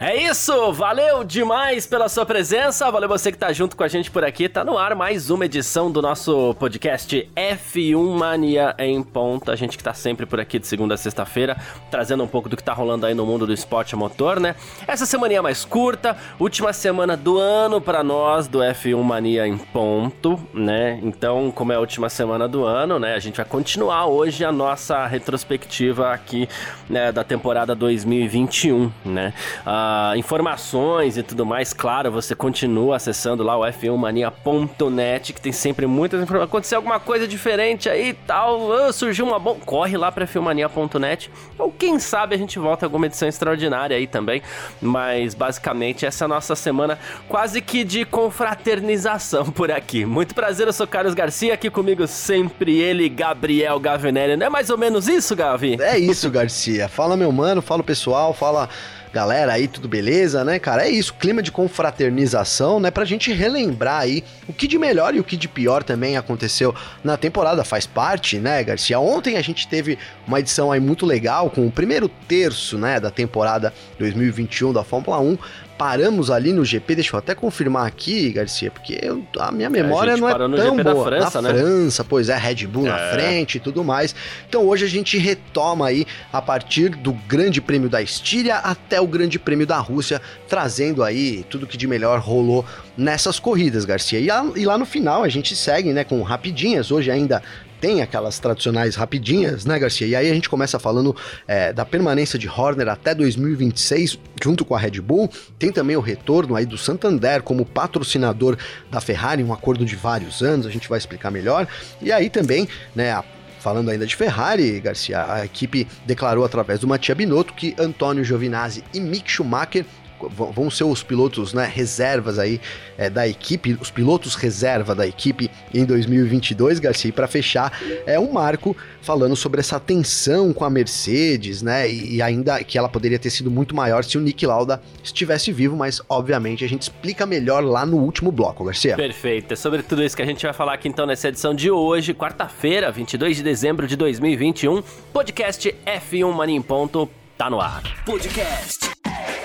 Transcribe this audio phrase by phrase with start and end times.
[0.00, 4.12] É isso, valeu demais pela sua presença, valeu você que tá junto com a gente
[4.12, 4.48] por aqui.
[4.48, 9.50] Tá no ar mais uma edição do nosso podcast F1 Mania em ponta.
[9.50, 11.56] A gente que tá sempre por aqui de segunda a sexta-feira,
[11.90, 14.54] trazendo um pouco do que tá rolando aí no mundo do esporte motor, né?
[14.86, 20.38] Essa semaninha mais curta, última semana do ano para nós do F1 Mania em ponto,
[20.54, 21.00] né?
[21.02, 24.52] Então, como é a última semana do ano, né, a gente vai continuar hoje a
[24.52, 26.48] nossa retrospectiva aqui,
[26.88, 29.34] né, da temporada 2021, né?
[29.66, 35.86] Ah, informações e tudo mais, claro, você continua acessando lá o f1mania.net, que tem sempre
[35.86, 36.48] muitas informações.
[36.48, 39.58] Aconteceu alguma coisa diferente aí tal, ah, surgiu uma bom.
[39.64, 44.06] Corre lá para f1mania.net, ou quem sabe a gente volta a alguma edição extraordinária aí
[44.06, 44.42] também.
[44.80, 50.04] Mas basicamente essa é a nossa semana quase que de confraternização por aqui.
[50.04, 54.36] Muito prazer, eu sou Carlos Garcia, aqui comigo sempre ele, Gabriel Gavinelli.
[54.36, 55.76] Não é mais ou menos isso, Gavi?
[55.80, 56.88] É isso, Garcia.
[56.88, 58.68] Fala, meu mano, fala pessoal, fala
[59.12, 60.86] galera aí, tudo beleza, né, cara?
[60.86, 62.90] É isso, clima de confraternização, né?
[62.90, 66.74] Pra gente relembrar aí o que de melhor e o que de pior também aconteceu
[67.02, 68.98] na temporada, faz parte, né, Garcia?
[68.98, 73.10] Ontem a gente teve uma edição aí muito legal com o primeiro terço, né, da
[73.10, 75.38] temporada 2021 da Fórmula 1,
[75.78, 80.14] paramos ali no GP, deixa eu até confirmar aqui, Garcia, porque eu, a minha memória
[80.14, 81.04] a não é tão GP boa.
[81.04, 81.60] França, na né?
[81.60, 82.90] França, pois é, Red Bull é.
[82.90, 84.14] na frente e tudo mais.
[84.48, 89.06] Então hoje a gente retoma aí a partir do Grande Prêmio da Estíria até o
[89.06, 92.64] Grande Prêmio da Rússia, trazendo aí tudo que de melhor rolou
[92.96, 94.18] nessas corridas, Garcia.
[94.18, 97.40] E, a, e lá no final a gente segue, né, com rapidinhas, hoje ainda
[97.80, 100.06] tem aquelas tradicionais rapidinhas, né, Garcia?
[100.06, 101.14] E aí a gente começa falando
[101.46, 105.30] é, da permanência de Horner até 2026, junto com a Red Bull.
[105.58, 108.56] Tem também o retorno aí do Santander como patrocinador
[108.90, 111.66] da Ferrari, um acordo de vários anos, a gente vai explicar melhor.
[112.00, 113.24] E aí também, né, a
[113.58, 118.84] Falando ainda de Ferrari, Garcia, a equipe declarou através do Mattia Binotto que Antônio Giovinazzi
[118.94, 119.84] e Mick Schumacher
[120.30, 122.60] vão ser os pilotos né, reservas aí
[122.96, 128.32] é, da equipe, os pilotos reserva da equipe em 2022, Garcia, para fechar é um
[128.32, 133.18] marco falando sobre essa tensão com a Mercedes, né, e, e, ainda que ela poderia
[133.18, 137.24] ter sido muito maior se o Nick Lauda estivesse vivo, mas obviamente a gente explica
[137.24, 138.96] melhor lá no último bloco, Garcia.
[138.96, 141.70] Perfeito, é sobre tudo isso que a gente vai falar aqui então nessa edição de
[141.70, 147.82] hoje, quarta-feira, 22 de dezembro de 2021, podcast F1 Mania em ponto, tá no ar.
[148.04, 148.90] Podcast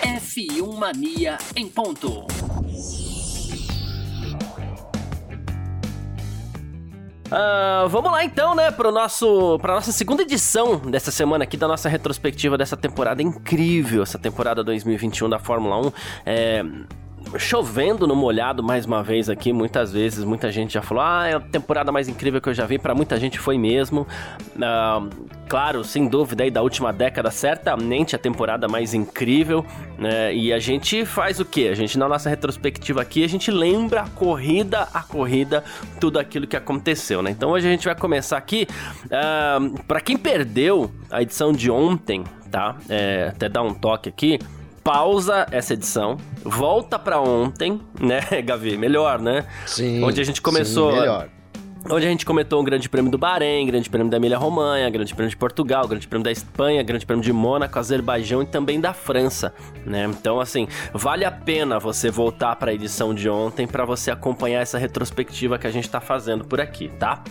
[0.03, 0.22] F1
[0.79, 2.25] Mania em ponto.
[7.27, 11.67] Uh, vamos lá então, né, para nosso, para nossa segunda edição dessa semana aqui da
[11.67, 15.91] nossa retrospectiva dessa temporada incrível, essa temporada 2021 da Fórmula 1.
[16.25, 16.63] É,
[17.37, 21.35] chovendo no molhado mais uma vez aqui, muitas vezes, muita gente já falou, ah, é
[21.35, 24.07] a temporada mais incrível que eu já vi, para muita gente foi mesmo.
[24.55, 25.09] Uh,
[25.47, 29.65] claro, sem dúvida aí da última década, certamente a temporada mais incrível,
[29.97, 30.33] né?
[30.33, 31.67] E a gente faz o que?
[31.67, 35.63] A gente na nossa retrospectiva aqui, a gente lembra a corrida a corrida,
[35.99, 37.31] tudo aquilo que aconteceu, né?
[37.31, 38.67] Então hoje a gente vai começar aqui,
[39.05, 42.75] uh, para quem perdeu a edição de ontem, tá?
[42.89, 44.39] É, até dar um toque aqui
[44.83, 48.77] pausa essa edição, volta para ontem, né, Gavi?
[48.77, 49.45] Melhor, né?
[49.65, 50.03] Sim.
[50.03, 50.91] Onde a gente começou.
[50.91, 51.29] Sim, melhor.
[51.89, 55.29] Onde a gente comentou o Grande Prêmio do Bahrein, Grande Prêmio da Emília-Romanha, Grande Prêmio
[55.29, 59.53] de Portugal, Grande Prêmio da Espanha, Grande Prêmio de Mônaco, Azerbaijão e também da França,
[59.85, 60.05] né?
[60.05, 64.61] Então, assim, vale a pena você voltar para a edição de ontem para você acompanhar
[64.61, 67.21] essa retrospectiva que a gente está fazendo por aqui, tá?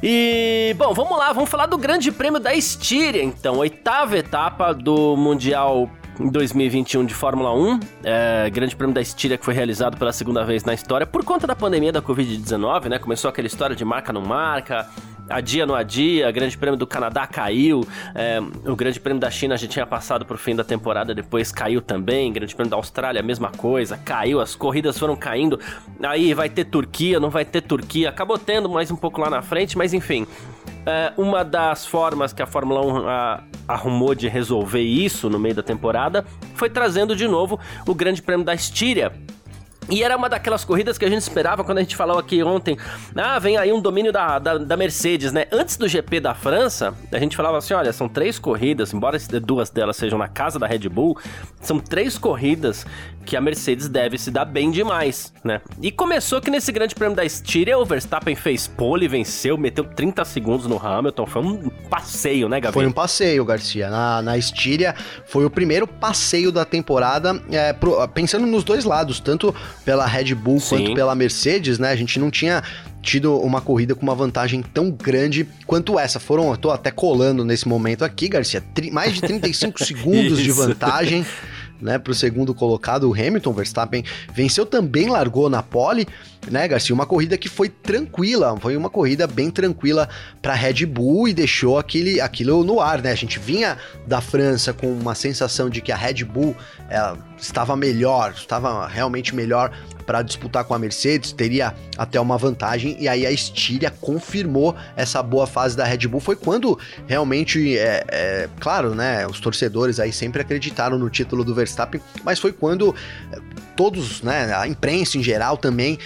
[0.00, 5.16] E, bom, vamos lá, vamos falar do Grande Prêmio da Estíria, então, oitava etapa do
[5.16, 5.90] Mundial
[6.22, 10.44] em 2021 de Fórmula 1, é, Grande Prêmio da Estíria que foi realizado pela segunda
[10.44, 12.98] vez na história por conta da pandemia da Covid-19, né?
[12.98, 14.88] Começou aquela história de marca não marca,
[15.28, 19.66] adia no adia, Grande Prêmio do Canadá caiu, é, o Grande Prêmio da China já
[19.66, 23.50] tinha passado pro fim da temporada, depois caiu também, Grande Prêmio da Austrália, a mesma
[23.50, 25.58] coisa, caiu, as corridas foram caindo,
[26.02, 29.42] aí vai ter Turquia, não vai ter Turquia, acabou tendo mais um pouco lá na
[29.42, 30.26] frente, mas enfim,
[30.86, 35.54] é, uma das formas que a Fórmula 1 a, arrumou de resolver isso no meio
[35.54, 36.24] da temporada
[36.54, 39.12] foi trazendo de novo o Grande Prêmio da Estíria
[39.90, 42.76] E era uma daquelas corridas que a gente esperava quando a gente falou aqui ontem.
[43.14, 45.46] Ah, vem aí um domínio da, da, da, Mercedes, né?
[45.50, 49.70] Antes do GP da França, a gente falava assim: olha, são três corridas, embora duas
[49.70, 51.18] delas sejam na casa da Red Bull,
[51.60, 52.86] são três corridas
[53.24, 55.60] que a Mercedes deve se dar bem demais, né?
[55.80, 60.24] E começou que nesse grande prêmio da Estíria, o Verstappen fez pole, venceu, meteu 30
[60.24, 61.26] segundos no Hamilton.
[61.26, 62.72] Foi um passeio, né, Gabriel?
[62.72, 63.88] Foi um passeio, Garcia.
[63.90, 64.94] Na, na Estíria,
[65.26, 70.34] foi o primeiro passeio da temporada, é, pro, pensando nos dois lados, tanto pela Red
[70.34, 70.68] Bull Sim.
[70.68, 71.90] quanto pela Mercedes, né?
[71.90, 72.62] A gente não tinha
[73.02, 76.20] tido uma corrida com uma vantagem tão grande quanto essa.
[76.20, 78.62] Foram, eu tô até colando nesse momento aqui, Garcia,
[78.92, 81.26] mais de 35 segundos de vantagem
[81.80, 83.52] né, para o segundo colocado, o Hamilton.
[83.52, 86.06] Verstappen venceu também, largou na pole,
[86.50, 86.94] né, Garcia?
[86.94, 90.08] Uma corrida que foi tranquila, foi uma corrida bem tranquila
[90.40, 93.10] para Red Bull e deixou aquele, aquilo no ar, né?
[93.10, 96.56] A gente vinha da França com uma sensação de que a Red Bull
[97.38, 99.72] estava melhor, estava realmente melhor
[100.02, 105.22] para disputar com a Mercedes, teria até uma vantagem, e aí a Estíria confirmou essa
[105.22, 106.20] boa fase da Red Bull.
[106.20, 111.54] Foi quando realmente, é, é, claro, né, os torcedores aí sempre acreditaram no título do
[111.54, 112.94] Verstappen, mas foi quando
[113.76, 115.98] todos, né, a imprensa em geral também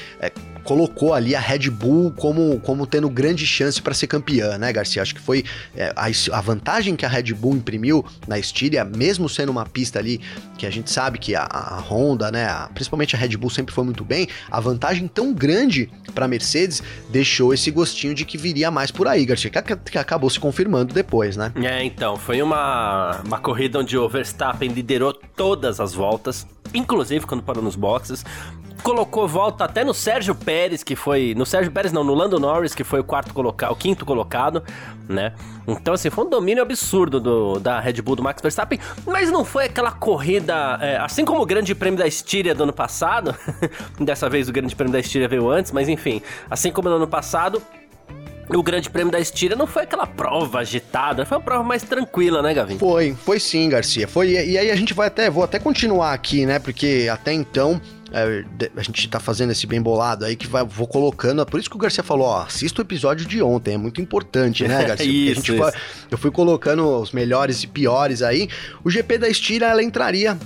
[0.67, 5.01] colocou ali a Red Bull como, como tendo grande chance para ser campeã, né, Garcia?
[5.01, 5.45] Acho que foi
[5.77, 10.01] é, a, a, vantagem que a Red Bull imprimiu na Estíria, mesmo sendo uma pista
[10.01, 10.21] ali
[10.59, 13.73] que a gente sabe que a, a Honda, né, a, principalmente a Red Bull sempre
[13.73, 18.71] foi muito bem, a vantagem tão grande para Mercedes deixou esse gostinho de que viria
[18.71, 21.53] mais por aí, Garcia, que, que acabou se confirmando depois, né?
[21.63, 27.43] É, então, foi uma, uma corrida onde o Verstappen liderou todas as voltas, inclusive quando
[27.43, 28.25] parou nos boxes,
[28.83, 31.35] colocou volta até no Sérgio Pérez, que foi.
[31.37, 34.63] No Sérgio Pérez, não, no Lando Norris, que foi o quarto colocado, o quinto colocado,
[35.09, 35.33] né?
[35.67, 39.45] Então, assim, foi um domínio absurdo do, da Red Bull do Max Verstappen, mas não
[39.45, 40.79] foi aquela corrida.
[40.81, 43.35] É, assim como o Grande Prêmio da Estíria do ano passado,
[43.99, 47.09] dessa vez o Grande Prêmio da Estíria veio antes, mas enfim, assim como no ano
[47.09, 47.63] passado,
[48.49, 52.43] o Grande Prêmio da Estíria não foi aquela prova agitada, foi uma prova mais tranquila,
[52.43, 52.79] né, Gavin?
[52.79, 54.07] Foi, foi sim, Garcia.
[54.07, 56.59] Foi, e aí a gente vai até, vou até continuar aqui, né?
[56.59, 57.81] Porque até então
[58.17, 61.43] é, a gente tá fazendo esse bem bolado aí que vai, vou colocando.
[61.43, 64.01] É por isso que o Garcia falou: ó, assista o episódio de ontem, é muito
[64.01, 65.07] importante, né, Garcia?
[65.07, 65.57] isso, isso.
[65.57, 65.73] Foi,
[66.11, 68.49] eu fui colocando os melhores e piores aí.
[68.83, 70.39] O GP da Estíria, ela entraria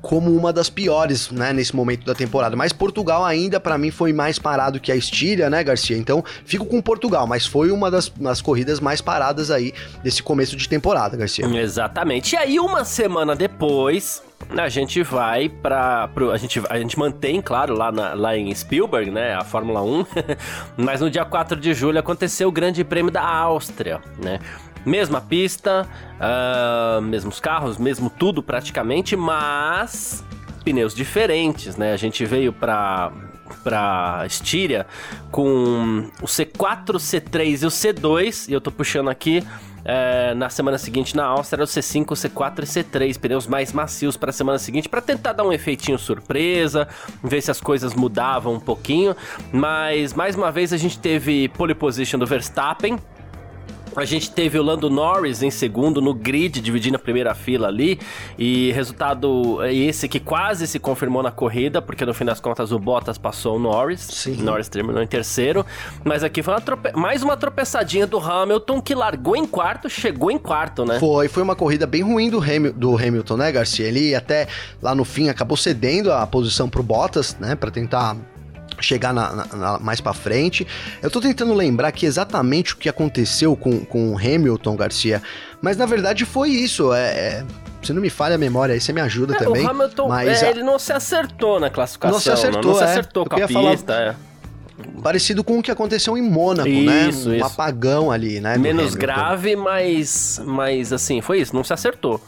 [0.00, 2.56] como uma das piores, né, nesse momento da temporada.
[2.56, 5.96] Mas Portugal ainda para mim foi mais parado que a Estíria, né, Garcia?
[5.96, 9.72] Então, fico com Portugal, mas foi uma das, das corridas mais paradas aí
[10.02, 11.46] desse começo de temporada, Garcia.
[11.46, 12.34] Exatamente.
[12.34, 14.22] E aí uma semana depois,
[14.56, 19.10] a gente vai para a gente a gente mantém, claro, lá, na, lá em Spielberg,
[19.10, 20.06] né, a Fórmula 1.
[20.76, 24.38] Mas no dia 4 de julho aconteceu o Grande Prêmio da Áustria, né?
[24.86, 25.86] Mesma pista,
[26.16, 30.24] uh, mesmos carros, mesmo tudo praticamente, mas
[30.64, 31.92] pneus diferentes, né?
[31.92, 33.12] A gente veio para
[33.62, 34.86] para Estíria
[35.30, 39.44] com o C4, C3 e o C2, e eu tô puxando aqui
[39.84, 44.30] é, na semana seguinte na Áustria, o C5, C4 e C3, pneus mais macios para
[44.30, 46.88] a semana seguinte, para tentar dar um efeitinho surpresa,
[47.22, 49.14] ver se as coisas mudavam um pouquinho.
[49.52, 52.98] Mas mais uma vez a gente teve pole position do Verstappen,
[53.96, 57.98] a gente teve o Lando Norris em segundo no grid, dividindo a primeira fila ali.
[58.38, 62.78] E resultado esse que quase se confirmou na corrida, porque no fim das contas o
[62.78, 64.00] Bottas passou o Norris.
[64.00, 64.36] Sim.
[64.42, 65.64] Norris terminou em terceiro.
[66.04, 66.92] Mas aqui foi uma trope...
[66.92, 71.00] mais uma tropeçadinha do Hamilton que largou em quarto, chegou em quarto, né?
[71.00, 72.72] Foi, foi uma corrida bem ruim do, Ham...
[72.74, 73.86] do Hamilton, né, Garcia?
[73.86, 74.46] Ele até
[74.82, 78.16] lá no fim acabou cedendo a posição pro Bottas, né, para tentar
[78.80, 80.66] chegar na, na, na, mais para frente.
[81.02, 85.22] Eu tô tentando lembrar aqui exatamente o que aconteceu com, com o Hamilton Garcia,
[85.60, 86.92] mas na verdade foi isso.
[86.92, 87.44] É, é,
[87.82, 89.64] se não me falha a memória, aí você me ajuda é, também.
[89.64, 92.14] O Hamilton, mas é, ele não se acertou na classificação.
[92.14, 93.28] Não se acertou, não, não se acertou é.
[93.28, 94.10] com a pista, falar...
[94.10, 94.16] é.
[95.02, 97.08] Parecido com o que aconteceu em Mônaco, né?
[97.08, 97.34] isso, né?
[97.34, 97.46] Um isso.
[97.46, 98.58] apagão ali, né?
[98.58, 102.20] Menos grave, mas, mas assim, foi isso, não se acertou.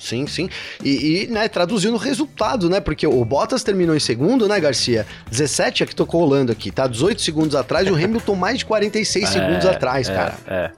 [0.00, 0.48] Sim, sim.
[0.82, 2.80] E, e né, traduzindo o resultado, né?
[2.80, 5.06] Porque o Bottas terminou em segundo, né, Garcia?
[5.30, 6.86] 17 é que tocou rolando aqui, tá?
[6.86, 10.34] 18 segundos atrás e o Hamilton mais de 46 é, segundos atrás, é, cara.
[10.46, 10.70] É.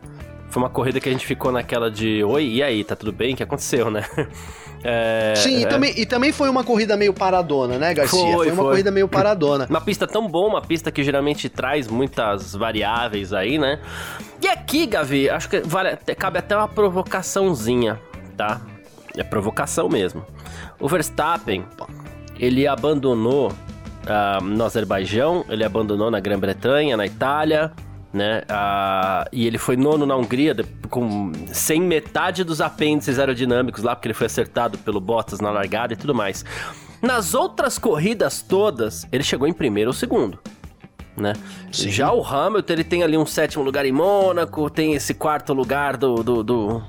[0.50, 3.33] Foi uma corrida que a gente ficou naquela de oi, e aí, tá tudo bem?
[3.33, 4.05] O que aconteceu, né?
[4.85, 5.67] É, Sim, e, é...
[5.69, 8.19] também, e também foi uma corrida meio paradona, né, Garcia?
[8.19, 8.64] Foi, foi uma foi.
[8.64, 9.67] corrida meio paradona.
[9.71, 13.79] Uma pista tão boa, uma pista que geralmente traz muitas variáveis aí, né?
[14.41, 18.00] E aqui, Gavi, acho que vale, cabe até uma provocaçãozinha,
[18.37, 18.61] tá?
[19.16, 20.25] É provocação mesmo.
[20.81, 21.64] O Verstappen,
[22.38, 27.73] ele abandonou uh, no Azerbaijão, ele abandonou na Grã-Bretanha, na Itália,
[28.12, 28.42] né?
[28.42, 30.54] Uh, e ele foi nono na Hungria,
[30.90, 35.95] com, sem metade dos apêndices aerodinâmicos lá, porque ele foi acertado pelo Bottas na largada
[35.95, 36.45] e tudo mais.
[37.00, 40.38] Nas outras corridas todas, ele chegou em primeiro ou segundo.
[41.16, 41.35] Né?
[41.71, 45.97] Já o Hamilton, ele tem ali um sétimo lugar em Mônaco, tem esse quarto lugar
[45.97, 46.83] do, do, do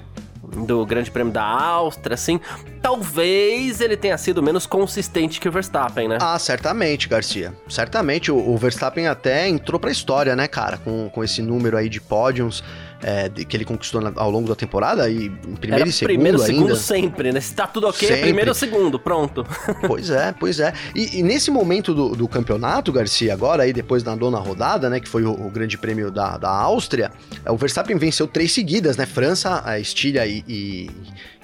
[0.65, 2.39] do Grande Prêmio da Áustria, assim,
[2.81, 6.17] talvez ele tenha sido menos consistente que o Verstappen, né?
[6.21, 7.53] Ah, certamente, Garcia.
[7.67, 8.31] Certamente.
[8.31, 10.77] O, o Verstappen até entrou pra história, né, cara?
[10.77, 12.63] Com, com esse número aí de pódios
[13.03, 16.13] é, que ele conquistou na, ao longo da temporada e em primeiro Era e segundo
[16.13, 16.53] primeiro, ainda.
[16.53, 17.41] segundo sempre, né?
[17.41, 18.23] Se tá tudo ok, sempre.
[18.23, 19.45] primeiro ou segundo, pronto.
[19.85, 20.73] Pois é, pois é.
[20.95, 24.99] E, e nesse momento do, do, campeonato, Garcia, agora aí depois da nona rodada, né,
[24.99, 27.11] que foi o, o grande prêmio da, da Áustria,
[27.43, 29.05] é, o Verstappen venceu três seguidas, né?
[29.05, 30.89] França, a Estíria e, e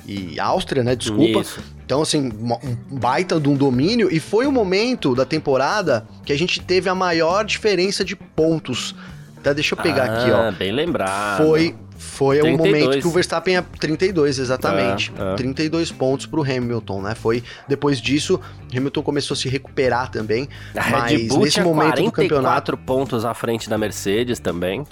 [0.07, 0.95] e Áustria, né?
[0.95, 1.41] Desculpa.
[1.41, 1.59] Isso.
[1.85, 2.31] Então, assim,
[2.91, 4.09] um baita de um domínio.
[4.11, 8.95] E foi o momento da temporada que a gente teve a maior diferença de pontos
[9.43, 10.51] Tá, deixa eu pegar ah, aqui, ó.
[10.51, 11.45] bem lembrado.
[11.45, 15.11] Foi foi o momento que o Verstappen é 32, exatamente.
[15.19, 15.35] É, é.
[15.35, 17.13] 32 pontos pro Hamilton, né?
[17.13, 18.39] Foi depois disso,
[18.73, 20.47] Hamilton começou a se recuperar também.
[20.75, 24.85] A mas nesse momento do campeonato, pontos à frente da Mercedes também.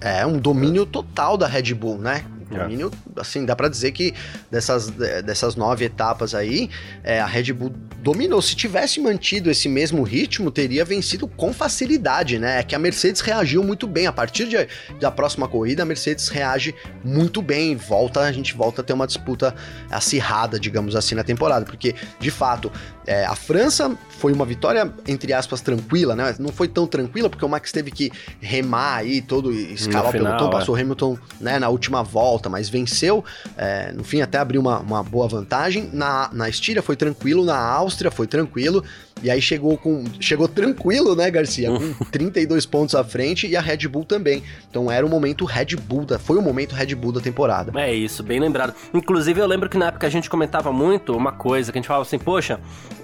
[0.00, 2.24] É, um domínio total da Red Bull, né?
[2.50, 3.20] Domínio, é.
[3.20, 4.14] assim, dá para dizer que
[4.50, 6.70] dessas, dessas nove etapas aí,
[7.02, 8.40] é, a Red Bull dominou.
[8.42, 12.60] Se tivesse mantido esse mesmo ritmo, teria vencido com facilidade, né?
[12.60, 14.06] É que a Mercedes reagiu muito bem.
[14.06, 14.68] A partir de,
[15.00, 17.76] da próxima corrida, a Mercedes reage muito bem.
[17.76, 19.54] Volta, a gente volta a ter uma disputa
[19.90, 21.64] acirrada, digamos assim, na temporada.
[21.64, 22.70] Porque, de fato,
[23.06, 26.34] é, a França foi uma vitória, entre aspas, tranquila, né?
[26.38, 28.10] Não foi tão tranquila, porque o Max teve que
[28.40, 33.24] remar aí, todo escalar o pelotão, passou o Hamilton né, na última volta, mas venceu.
[33.56, 35.88] É, no fim, até abriu uma, uma boa vantagem.
[35.92, 38.84] Na, na Estíria foi tranquilo, na Áustria foi tranquilo.
[39.22, 43.60] E aí chegou com chegou tranquilo, né, Garcia, com 32 pontos à frente e a
[43.60, 44.42] Red Bull também.
[44.68, 47.72] Então era o momento Red Bull, da, foi o momento Red Bull da temporada.
[47.80, 48.74] É isso, bem lembrado.
[48.92, 51.88] Inclusive eu lembro que na época a gente comentava muito uma coisa, que a gente
[51.88, 52.60] falava assim, poxa,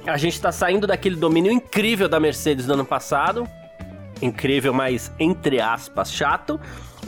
[0.06, 3.48] a gente tá saindo daquele domínio incrível da Mercedes no ano passado,
[4.20, 6.60] incrível, mas entre aspas, chato.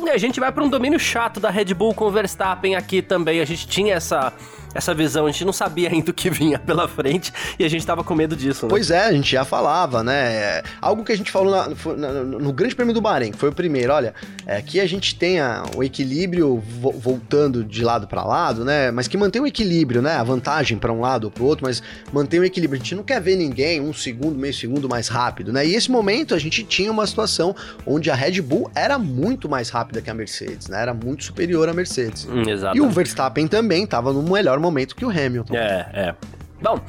[0.05, 3.03] E a gente vai para um domínio chato da Red Bull com o Verstappen aqui
[3.03, 3.41] também.
[3.41, 4.33] A gente tinha essa
[4.75, 5.27] essa visão.
[5.27, 8.15] A gente não sabia ainda o que vinha pela frente e a gente tava com
[8.15, 8.71] medo disso, né?
[8.71, 10.35] Pois é, a gente já falava, né?
[10.35, 13.49] É, algo que a gente falou na, na, no Grande Prêmio do Bahrein, que foi
[13.49, 13.93] o primeiro.
[13.93, 14.15] Olha,
[14.47, 15.39] é, aqui a gente tem
[15.77, 18.91] o equilíbrio vo voltando de lado para lado, né?
[18.91, 20.15] Mas que mantém o equilíbrio, né?
[20.17, 22.81] A vantagem para um lado ou para o outro, mas mantém o equilíbrio.
[22.81, 25.67] A gente não quer ver ninguém um segundo, meio segundo mais rápido, né?
[25.67, 27.55] E esse momento a gente tinha uma situação
[27.87, 30.81] onde a Red Bull era muito mais rápida que a Mercedes, né?
[30.81, 32.27] Era muito superior à Mercedes.
[32.27, 32.43] Hum,
[32.75, 35.55] e o Verstappen também estava no melhor momento que o Hamilton.
[35.55, 36.15] É, é.
[36.61, 36.81] Bom,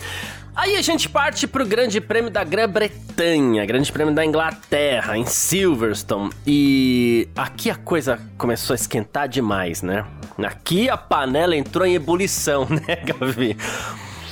[0.56, 6.30] Aí a gente parte pro Grande Prêmio da Grã-Bretanha, Grande Prêmio da Inglaterra, em Silverstone.
[6.46, 10.06] E aqui a coisa começou a esquentar demais, né?
[10.38, 13.58] Aqui a panela entrou em ebulição, né, Gavi?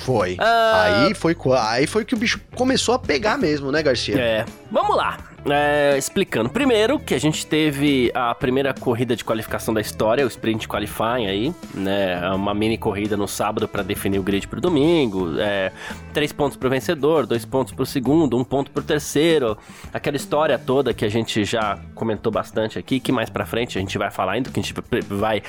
[0.06, 0.38] Foi.
[0.40, 1.06] Ah...
[1.06, 4.20] Aí foi aí foi que o bicho começou a pegar mesmo, né, Garcia?
[4.20, 4.46] É.
[4.72, 5.18] Vamos lá.
[5.44, 6.50] É, explicando.
[6.50, 11.26] Primeiro, que a gente teve a primeira corrida de qualificação da história, o Sprint Qualifying
[11.26, 12.30] aí, né?
[12.32, 15.40] Uma mini corrida no sábado para definir o grid pro domingo.
[15.40, 15.72] É,
[16.14, 19.58] três pontos pro vencedor, dois pontos pro segundo, um ponto pro terceiro.
[19.92, 23.82] Aquela história toda que a gente já comentou bastante aqui, que mais pra frente a
[23.82, 24.76] gente vai falar ainda, que a gente
[25.10, 25.42] vai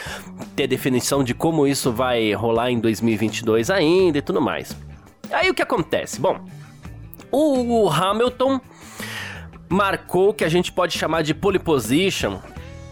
[0.57, 4.75] ter definição de como isso vai rolar em 2022 ainda e tudo mais.
[5.31, 6.19] Aí o que acontece?
[6.19, 6.41] Bom,
[7.31, 8.59] o Hamilton
[9.73, 12.39] marcou o que a gente pode chamar de pole position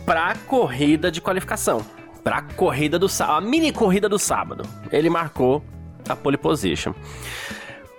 [0.06, 1.84] para corrida de qualificação,
[2.24, 4.64] para corrida do sábado, a mini corrida do sábado.
[4.90, 5.62] Ele marcou
[6.08, 6.94] a pole position.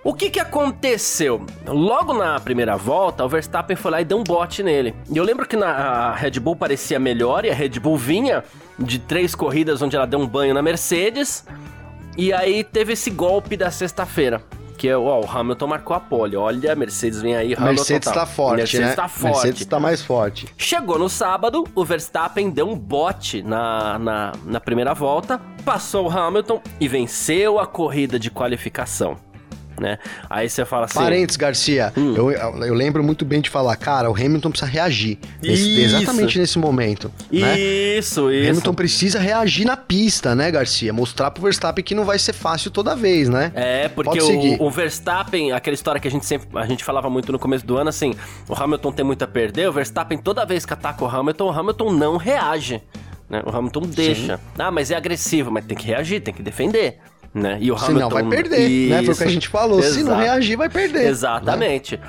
[0.02, 1.46] O que que aconteceu?
[1.64, 4.96] Logo na primeira volta, o Verstappen foi lá e deu um bote nele.
[5.08, 8.42] E eu lembro que na Red Bull parecia melhor e a Red Bull vinha
[8.76, 11.46] de três corridas onde ela deu um banho na Mercedes.
[12.18, 14.42] E aí teve esse golpe da sexta-feira
[14.82, 16.36] porque ó, o Hamilton marcou a pole.
[16.36, 18.94] Olha, a Mercedes vem aí, Hamilton Mercedes tá, forte, Mercedes né?
[18.96, 19.34] tá forte.
[19.34, 20.48] Mercedes tá mais forte.
[20.58, 26.10] Chegou no sábado, o Verstappen deu um bote na, na, na primeira volta, passou o
[26.10, 29.16] Hamilton e venceu a corrida de qualificação
[29.82, 29.98] né?
[30.30, 30.98] Aí você fala assim.
[30.98, 32.14] Parentes, Garcia, hum.
[32.16, 35.18] eu, eu lembro muito bem de falar, cara, o Hamilton precisa reagir.
[35.42, 37.12] Nesse, exatamente nesse momento.
[37.30, 37.58] Né?
[37.58, 38.46] Isso, isso.
[38.46, 40.92] O Hamilton precisa reagir na pista, né, Garcia?
[40.92, 43.50] Mostrar pro Verstappen que não vai ser fácil toda vez, né?
[43.54, 47.32] É, porque o, o, Verstappen, aquela história que a gente sempre a gente falava muito
[47.32, 48.14] no começo do ano, assim,
[48.48, 51.50] o Hamilton tem muito a perder, o Verstappen toda vez que ataca o Hamilton, o
[51.50, 52.80] Hamilton não reage.
[53.28, 53.42] Né?
[53.44, 54.36] O Hamilton deixa.
[54.36, 54.42] Sim.
[54.58, 56.98] Ah, mas é agressivo, mas tem que reagir, tem que defender
[57.34, 57.58] né?
[57.60, 57.94] E o Hamilton...
[57.94, 58.90] Senão vai perder, Isso.
[58.94, 59.02] né?
[59.04, 59.78] Foi o que a gente falou.
[59.78, 59.94] Exato.
[59.94, 61.06] Se não reagir, vai perder.
[61.06, 61.96] Exatamente.
[61.96, 62.02] Né?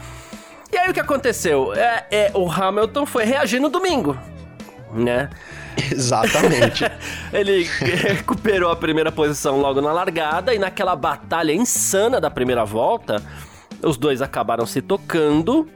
[0.72, 1.74] E aí o que aconteceu?
[1.74, 4.18] É, é, o Hamilton foi reagir no domingo.
[4.94, 5.30] né?
[5.92, 6.84] Exatamente.
[7.32, 13.22] ele recuperou a primeira posição logo na largada e naquela batalha insana da primeira volta,
[13.82, 15.68] os dois acabaram se tocando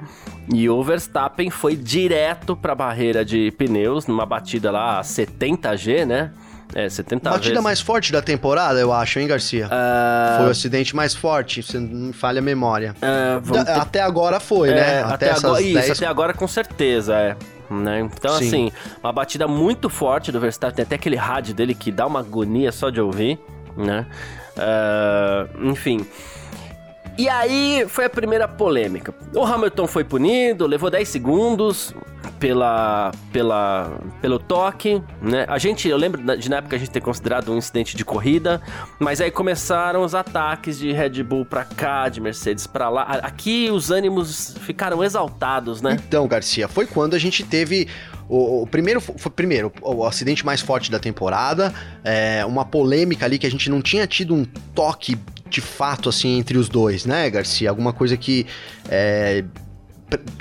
[0.54, 6.32] e o Verstappen foi direto para a barreira de pneus numa batida lá 70G, né?
[6.76, 7.64] É, 70 Batida vezes.
[7.64, 9.68] mais forte da temporada, eu acho, hein, Garcia?
[9.68, 10.38] Uh...
[10.38, 12.96] Foi o acidente mais forte, se não me falha a memória.
[12.98, 13.72] Uh, da, ter...
[13.72, 15.04] Até agora foi, é, né?
[15.04, 17.36] Até, até agora, isso, até agora com certeza, é.
[17.70, 18.02] Né?
[18.02, 18.48] Então, Sim.
[18.48, 18.72] assim,
[19.04, 22.72] uma batida muito forte do Verstappen, tem até aquele rádio dele que dá uma agonia
[22.72, 23.40] só de ouvir,
[23.76, 24.06] né?
[24.58, 26.06] Uh, enfim.
[27.18, 29.14] E aí foi a primeira polêmica.
[29.34, 31.94] O Hamilton foi punido, levou 10 segundos
[32.40, 35.46] pela, pela, pelo toque, né?
[35.48, 38.62] A gente, eu lembro de na época a gente ter considerado um incidente de corrida,
[39.00, 43.02] mas aí começaram os ataques de Red Bull pra cá, de Mercedes pra lá.
[43.02, 45.98] Aqui os ânimos ficaram exaltados, né?
[46.08, 47.88] Então, Garcia, foi quando a gente teve
[48.30, 53.40] o, o, primeiro foi primeiro o acidente mais forte da temporada, é, uma polêmica ali
[53.40, 54.44] que a gente não tinha tido um
[54.76, 55.18] toque
[55.50, 57.70] de fato assim entre os dois, né, Garcia?
[57.70, 58.46] Alguma coisa que
[58.90, 59.44] é,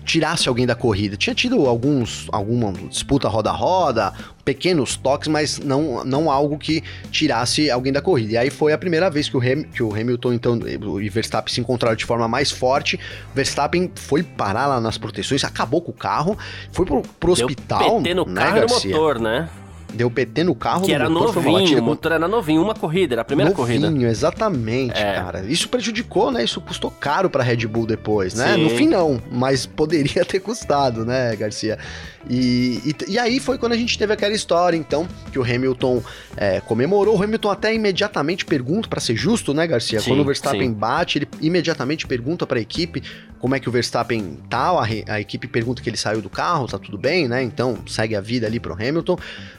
[0.04, 1.16] tirasse alguém da corrida.
[1.16, 4.12] Tinha tido alguns alguma disputa roda a roda,
[4.44, 8.34] pequenos toques, mas não, não algo que tirasse alguém da corrida.
[8.34, 10.60] E aí foi a primeira vez que o, Ham, que o Hamilton então
[11.00, 12.98] e Verstappen se encontraram de forma mais forte.
[13.34, 16.38] Verstappen foi parar lá nas proteções, acabou com o carro,
[16.70, 18.90] foi pro, pro hospital, Deu PT no né, carro Garcia?
[18.90, 19.48] no motor, né?
[19.96, 23.22] Deu PT no carro que era motor, novinho, o motor era novinho, uma corrida, era
[23.22, 23.90] a primeira novinho, corrida.
[23.90, 25.14] Novinho, exatamente, é.
[25.14, 25.44] cara.
[25.46, 26.44] Isso prejudicou, né?
[26.44, 28.54] Isso custou caro pra Red Bull depois, né?
[28.54, 28.62] Sim.
[28.62, 31.78] No fim não, mas poderia ter custado, né, Garcia?
[32.28, 36.02] E, e, e, aí foi quando a gente teve aquela história, então, que o Hamilton
[36.36, 37.16] é, comemorou.
[37.16, 40.00] O Hamilton até imediatamente pergunta, para ser justo, né, Garcia?
[40.00, 40.72] Sim, quando o Verstappen sim.
[40.72, 43.02] bate, ele imediatamente pergunta para a equipe
[43.38, 44.70] como é que o Verstappen tá.
[44.70, 47.42] A, a, equipe pergunta que ele saiu do carro, tá tudo bem, né?
[47.42, 49.16] Então segue a vida ali pro Hamilton.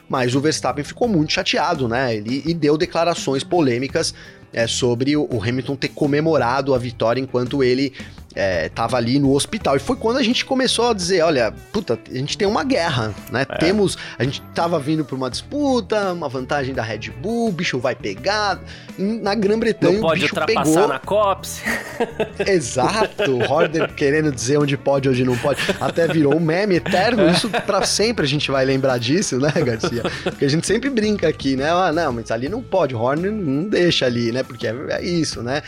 [0.08, 2.14] Mas o Verstappen ficou muito chateado, né?
[2.14, 4.14] Ele e deu declarações polêmicas
[4.52, 7.92] é, sobre o, o Hamilton ter comemorado a vitória enquanto ele
[8.38, 9.76] é, tava ali no hospital.
[9.76, 13.12] E foi quando a gente começou a dizer: olha, puta, a gente tem uma guerra,
[13.32, 13.44] né?
[13.48, 13.56] É.
[13.56, 13.98] Temos.
[14.16, 17.96] A gente tava vindo por uma disputa, uma vantagem da Red Bull, o bicho vai
[17.96, 18.60] pegar.
[18.96, 20.86] Na Grã-Bretanha, o bicho pegou.
[20.86, 21.62] na COPS.
[22.46, 23.32] Exato.
[23.32, 25.60] O Horder querendo dizer onde pode, onde não pode.
[25.80, 27.28] Até virou um meme eterno.
[27.28, 30.02] Isso para sempre a gente vai lembrar disso, né, Garcia?
[30.22, 31.70] Porque a gente sempre brinca aqui, né?
[31.70, 32.94] Ah, não, mas ali não pode.
[32.94, 34.42] O Horner não deixa ali, né?
[34.42, 35.62] Porque é, é isso, né?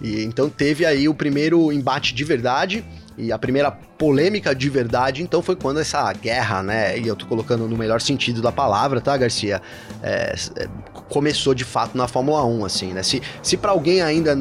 [0.00, 2.84] E então teve aí o primeiro embate de verdade
[3.16, 6.98] e a primeira polêmica de verdade, então foi quando essa guerra, né?
[6.98, 9.62] E eu tô colocando no melhor sentido da palavra, tá, Garcia?
[10.02, 10.68] É, é
[11.08, 13.02] começou de fato na Fórmula 1, assim, né?
[13.02, 14.34] Se, se para alguém ainda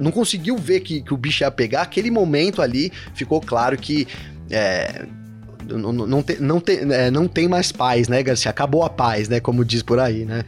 [0.00, 4.08] não conseguiu ver que, que o bicho ia pegar, aquele momento ali ficou claro que.
[4.50, 5.06] É,
[5.68, 8.50] não, não, tem, não, tem, é, não tem mais paz, né, Garcia?
[8.50, 9.38] Acabou a paz, né?
[9.38, 10.44] Como diz por aí, né?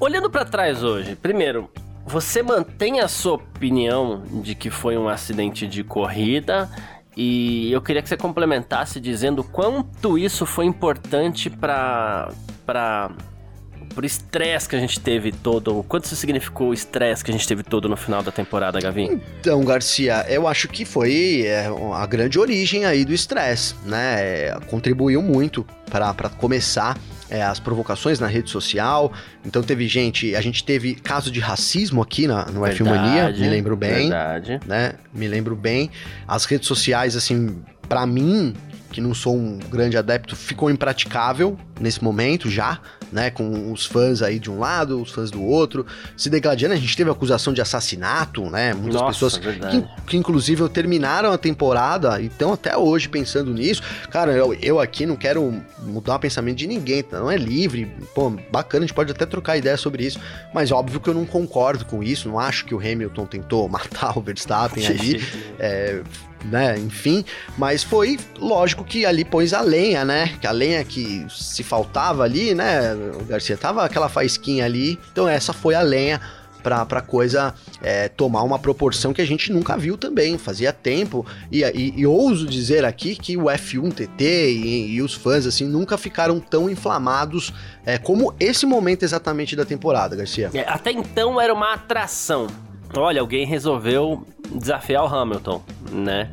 [0.00, 1.70] Olhando para trás hoje, primeiro,
[2.06, 6.68] você mantém a sua opinião de que foi um acidente de corrida
[7.16, 12.30] e eu queria que você complementasse dizendo quanto isso foi importante para
[12.64, 17.46] para estresse que a gente teve todo, quanto isso significou o estresse que a gente
[17.46, 19.20] teve todo no final da temporada, Gavin?
[19.40, 24.16] Então, Garcia, eu acho que foi é, a grande origem aí do estresse, né?
[24.20, 26.96] É, contribuiu muito para começar
[27.32, 29.10] é, as provocações na rede social.
[29.42, 33.48] Então teve gente, a gente teve caso de racismo aqui na, no F Mania, me
[33.48, 34.10] lembro bem.
[34.10, 34.60] Verdade.
[34.66, 34.92] Né?
[35.14, 35.90] Me lembro bem.
[36.28, 38.52] As redes sociais, assim, para mim,
[38.92, 42.78] que não sou um grande adepto, ficou impraticável nesse momento já,
[43.10, 43.30] né?
[43.30, 45.84] Com os fãs aí de um lado, os fãs do outro,
[46.16, 46.74] se degladiando.
[46.74, 48.72] A gente teve acusação de assassinato, né?
[48.74, 53.82] Muitas Nossa, pessoas que, que, inclusive terminaram a temporada e estão até hoje pensando nisso.
[54.10, 57.18] Cara, eu, eu aqui não quero mudar o pensamento de ninguém, tá?
[57.18, 57.90] não é livre.
[58.14, 60.20] Pô, bacana, a gente pode até trocar ideia sobre isso,
[60.54, 62.28] mas óbvio que eu não concordo com isso.
[62.28, 65.22] Não acho que o Hamilton tentou matar o Verstappen ali.
[65.58, 66.02] é,
[66.44, 66.78] né?
[66.78, 67.24] Enfim,
[67.56, 70.36] mas foi lógico que ali pôs a lenha, né?
[70.40, 72.94] Que a lenha que se faltava ali, né?
[73.20, 76.20] O Garcia tava aquela faísquinha ali, então essa foi a lenha
[76.62, 81.26] para a coisa é, tomar uma proporção que a gente nunca viu também, fazia tempo.
[81.50, 85.66] E, e, e ouso dizer aqui que o F1 TT e, e, os fãs assim
[85.66, 87.52] nunca ficaram tão inflamados
[87.84, 90.50] é, como esse momento exatamente da temporada, Garcia.
[90.54, 92.46] É, até então era uma atração.
[92.94, 96.30] Olha, alguém resolveu desafiar o Hamilton, né?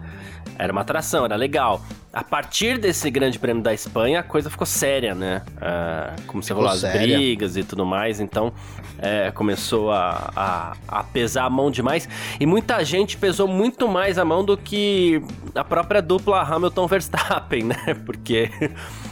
[0.57, 1.81] Era uma atração, era legal.
[2.11, 5.43] A partir desse grande prêmio da Espanha, a coisa ficou séria, né?
[5.57, 8.51] Uh, começou a rolar as brigas e tudo mais, então
[8.97, 12.09] é, começou a, a, a, pesar a mão demais.
[12.39, 15.21] E muita gente pesou muito mais a mão do que
[15.53, 17.93] a própria dupla Hamilton-Verstappen, né?
[18.05, 18.49] Porque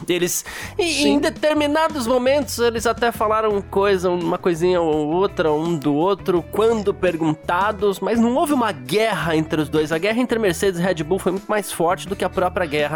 [0.08, 0.44] eles,
[0.76, 6.42] em, em determinados momentos, eles até falaram coisa, uma coisinha ou outra, um do outro,
[6.50, 9.92] quando perguntados, mas não houve uma guerra entre os dois.
[9.92, 12.66] A guerra entre Mercedes e Red Bull foi muito mais forte do que a própria
[12.66, 12.87] guerra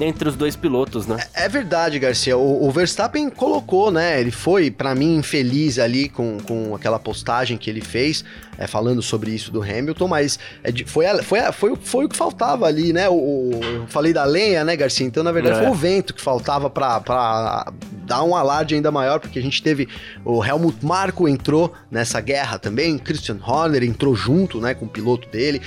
[0.00, 1.16] entre os dois pilotos, né?
[1.34, 2.36] É, é verdade, Garcia.
[2.36, 4.20] O, o, Verstappen colocou, né?
[4.20, 8.24] Ele foi, para mim, infeliz ali com, com aquela postagem que ele fez,
[8.58, 12.66] é, falando sobre isso do Hamilton, mas é foi, foi, foi, foi o que faltava
[12.66, 13.08] ali, né?
[13.08, 15.06] O, o, eu falei da lenha, né, Garcia?
[15.06, 15.62] Então, na verdade, é.
[15.62, 17.72] foi o vento que faltava para
[18.06, 19.88] dar um alarde ainda maior, porque a gente teve
[20.24, 25.28] o Helmut Marko entrou nessa guerra também, Christian Horner entrou junto, né, com o piloto
[25.28, 25.62] dele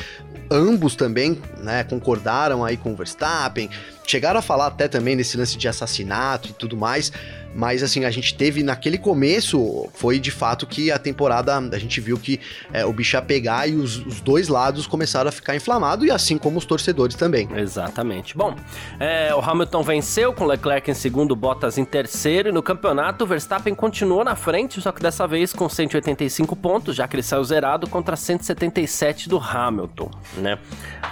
[0.49, 3.56] ambos também, né, concordaram aí com o Verstappen,
[4.05, 7.11] chegaram a falar até também desse lance de assassinato e tudo mais,
[7.57, 11.99] mas assim, a gente teve naquele começo, foi de fato que a temporada, a gente
[11.99, 12.39] viu que
[12.71, 16.11] é, o bicho ia pegar e os, os, dois lados começaram a ficar inflamados, e
[16.11, 17.49] assim como os torcedores também.
[17.55, 18.37] Exatamente.
[18.37, 18.55] Bom,
[18.99, 23.27] é, o Hamilton venceu com Leclerc em segundo, Bottas em terceiro, e no campeonato o
[23.27, 27.43] Verstappen continuou na frente, só que dessa vez com 185 pontos, já que ele saiu
[27.43, 30.59] zerado contra 177 do Hamilton, né?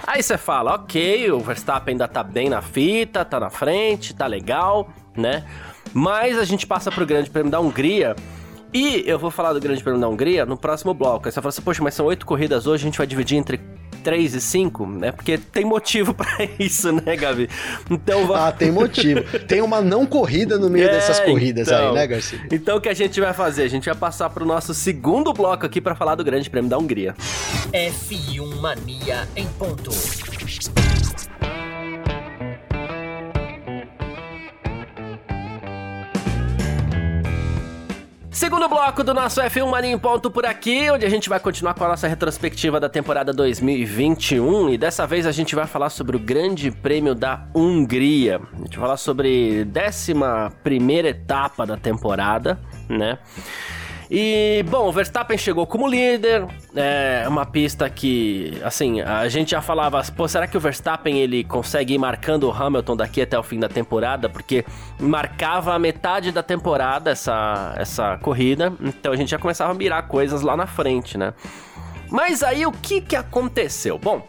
[0.06, 4.28] Aí você fala, ok, o Verstappen ainda tá bem na fita, tá na frente, tá
[4.28, 5.44] legal, né?
[5.96, 8.14] Mas a gente passa pro Grande Prêmio da Hungria.
[8.74, 11.26] E eu vou falar do Grande Prêmio da Hungria no próximo bloco.
[11.26, 13.58] Aí você fala assim, poxa, mas são oito corridas hoje, a gente vai dividir entre
[14.04, 15.10] 3 e 5, né?
[15.10, 16.28] Porque tem motivo para
[16.58, 17.48] isso, né, Gabi?
[17.90, 19.22] Então Ah, tem motivo.
[19.48, 22.40] tem uma não corrida no meio é, dessas corridas então, aí, né, Garcia?
[22.52, 23.62] Então o que a gente vai fazer?
[23.62, 26.76] A gente vai passar pro nosso segundo bloco aqui para falar do Grande Prêmio da
[26.76, 27.14] Hungria.
[27.72, 29.90] F1 Mania em ponto.
[38.36, 41.72] Segundo bloco do nosso F1 Mania em Ponto por aqui, onde a gente vai continuar
[41.72, 46.18] com a nossa retrospectiva da temporada 2021 e dessa vez a gente vai falar sobre
[46.18, 48.38] o Grande Prêmio da Hungria.
[48.52, 50.12] A gente vai falar sobre 11
[50.62, 53.18] primeira etapa da temporada, né?
[54.10, 59.60] E, bom, o Verstappen chegou como líder, é uma pista que, assim, a gente já
[59.60, 63.42] falava, pô, será que o Verstappen ele consegue ir marcando o Hamilton daqui até o
[63.42, 64.28] fim da temporada?
[64.28, 64.64] Porque
[65.00, 70.06] marcava a metade da temporada essa, essa corrida, então a gente já começava a mirar
[70.06, 71.34] coisas lá na frente, né?
[72.08, 73.98] Mas aí o que que aconteceu?
[73.98, 74.24] Bom,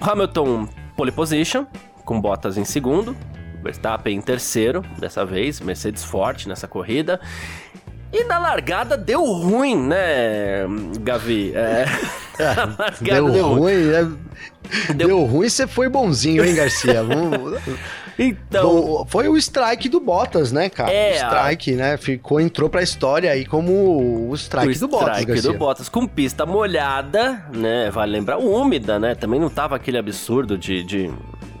[0.00, 1.66] Hamilton pole position,
[2.04, 3.14] com Bottas em segundo,
[3.62, 7.20] Verstappen em terceiro, dessa vez, Mercedes forte nessa corrida.
[8.12, 10.66] E na largada deu ruim, né,
[11.00, 11.52] Gavi?
[11.54, 11.84] É,
[13.00, 14.12] deu, deu, ruim, né?
[14.94, 15.08] Deu...
[15.08, 17.02] deu ruim você foi bonzinho, hein, Garcia?
[18.22, 19.06] Então.
[19.08, 20.92] foi o strike do Bottas, né, cara?
[20.92, 21.76] É, o strike, a...
[21.76, 21.96] né?
[21.96, 25.08] Ficou, entrou pra história aí como o strike, o do Bottas.
[25.08, 27.90] O strike do Bottas, com pista molhada, né?
[27.90, 29.14] Vale lembrar, úmida, né?
[29.14, 31.10] Também não tava aquele absurdo de, de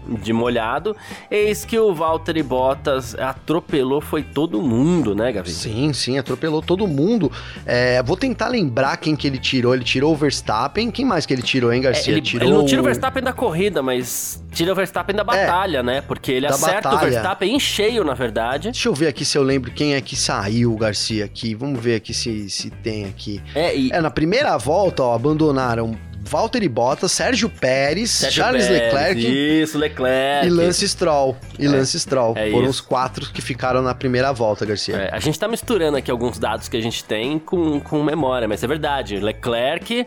[0.08, 0.96] de molhado,
[1.30, 5.50] eis que o Valtteri Bottas atropelou foi todo mundo, né, Gavi?
[5.50, 7.30] Sim, sim, atropelou todo mundo.
[7.64, 9.74] É, vou tentar lembrar quem que ele tirou.
[9.74, 10.90] Ele tirou o Verstappen.
[10.90, 12.12] Quem mais que ele tirou, hein, Garcia?
[12.12, 15.22] É, ele, tirou ele não tira o Verstappen da corrida, mas tira o Verstappen da
[15.22, 16.00] é, batalha, é, né?
[16.00, 16.96] Porque ele acerta batalha.
[16.96, 18.70] o Verstappen em cheio, na verdade.
[18.70, 21.54] Deixa eu ver aqui se eu lembro quem é que saiu, Garcia, aqui.
[21.54, 23.40] Vamos ver aqui se, se tem aqui.
[23.54, 23.90] É, e...
[23.92, 25.96] é na primeira volta, ó, abandonaram
[26.30, 29.62] Valtteri Bottas, Sérgio Pérez, Sérgio Charles Pérez, Leclerc.
[29.62, 30.46] Isso, Leclerc.
[30.46, 31.36] E Lance Stroll.
[31.58, 32.34] E é, Lance Stroll.
[32.36, 32.70] É Foram isso.
[32.70, 34.96] os quatro que ficaram na primeira volta, Garcia.
[34.96, 38.46] É, a gente tá misturando aqui alguns dados que a gente tem com, com memória,
[38.46, 39.18] mas é verdade.
[39.18, 40.06] Leclerc.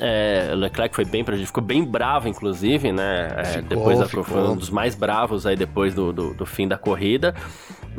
[0.00, 3.34] É, Leclerc foi bem prejudicado, ficou bem bravo, inclusive, né?
[3.36, 4.24] É, ficou, depois da, ficou.
[4.24, 7.34] foi um dos mais bravos aí depois do, do, do, fim da corrida.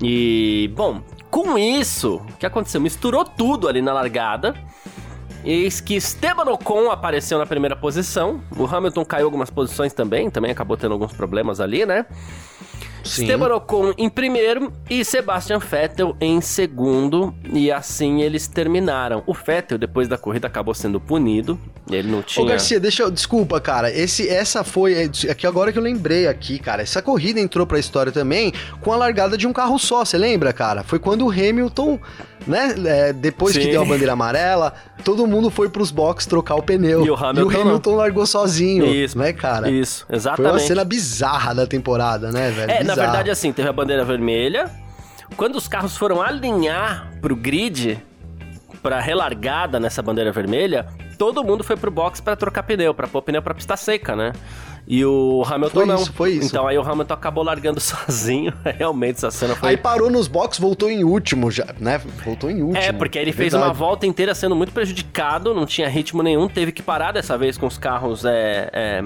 [0.02, 2.82] E, bom, com isso, o que aconteceu?
[2.82, 4.56] Misturou tudo ali na largada.
[5.43, 8.41] Eis que Esteban Ocon apareceu na primeira posição.
[8.56, 12.06] O Hamilton caiu algumas posições também, também acabou tendo alguns problemas ali, né?
[13.04, 13.23] Sim.
[13.23, 17.34] Esteban Ocon em primeiro e Sebastian Vettel em segundo.
[17.51, 19.23] E assim eles terminaram.
[19.25, 21.60] O Vettel, depois da corrida, acabou sendo punido.
[21.89, 22.45] Ele não tinha.
[22.45, 23.12] Ô, Garcia, deixa eu.
[23.12, 23.91] Desculpa, cara.
[23.91, 24.93] Esse, essa foi.
[24.93, 26.82] É, aqui agora que eu lembrei aqui, cara.
[26.82, 30.06] Essa corrida entrou pra história também com a largada de um carro só.
[30.06, 30.84] Você lembra, cara?
[30.84, 31.99] Foi quando o Hamilton
[32.45, 32.75] né?
[32.86, 33.62] É, depois Sim.
[33.62, 34.73] que deu a bandeira amarela,
[35.04, 37.06] todo mundo foi pros boxes trocar o pneu.
[37.06, 38.86] E o Hamilton, e o Hamilton largou sozinho.
[38.86, 39.69] Isso, né, cara?
[39.69, 40.51] Isso, exatamente.
[40.51, 42.71] Foi uma cena bizarra da temporada, né, velho?
[42.71, 42.95] É, bizarra.
[42.95, 44.69] na verdade, assim, teve a bandeira vermelha.
[45.38, 47.97] Quando os carros foram alinhar pro grid,
[48.82, 53.21] pra relargada nessa bandeira vermelha, todo mundo foi pro box para trocar pneu, para pôr
[53.21, 54.34] pneu pra pista seca, né?
[54.88, 55.96] E o Hamilton foi não.
[55.96, 56.48] Isso, foi isso.
[56.48, 58.54] Então aí o Hamilton acabou largando sozinho.
[58.78, 59.70] Realmente essa cena foi.
[59.70, 62.02] Aí parou nos boxes, voltou em último já, né?
[62.26, 62.78] Voltou em último.
[62.78, 63.70] É, porque ele é fez verdade.
[63.70, 67.58] uma volta inteira sendo muito prejudicado, não tinha ritmo nenhum, teve que parar dessa vez
[67.58, 69.04] com os carros é, é,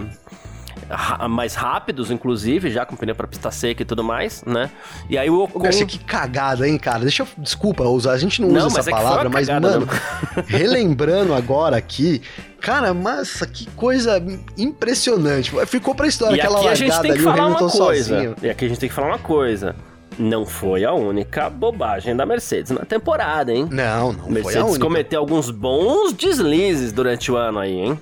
[1.29, 4.69] mais rápidos, inclusive, já com pneu pra pista seca e tudo mais, né?
[5.09, 5.59] E aí o Ocon...
[5.59, 6.99] Garcia, que cagada, hein, cara?
[6.99, 7.27] Deixa eu...
[7.37, 9.87] Desculpa usar, a gente não, Não, usa essa é palavra, mas, mano,
[10.47, 12.21] relembrando agora aqui,
[12.61, 14.21] cara, massa, que coisa
[14.57, 15.51] impressionante.
[15.67, 17.75] Ficou pra história E aquela aqui a gente tem que ali, o falar uma coisa.
[17.77, 18.35] sozinho.
[18.41, 19.75] E aqui a gente tem que falar uma coisa.
[20.17, 23.67] Não foi a única bobagem da Mercedes na temporada, hein?
[23.69, 24.79] Não, não A foi a Mercedes única.
[24.79, 27.99] cometeu alguns bons deslizes durante o ano aí, hein?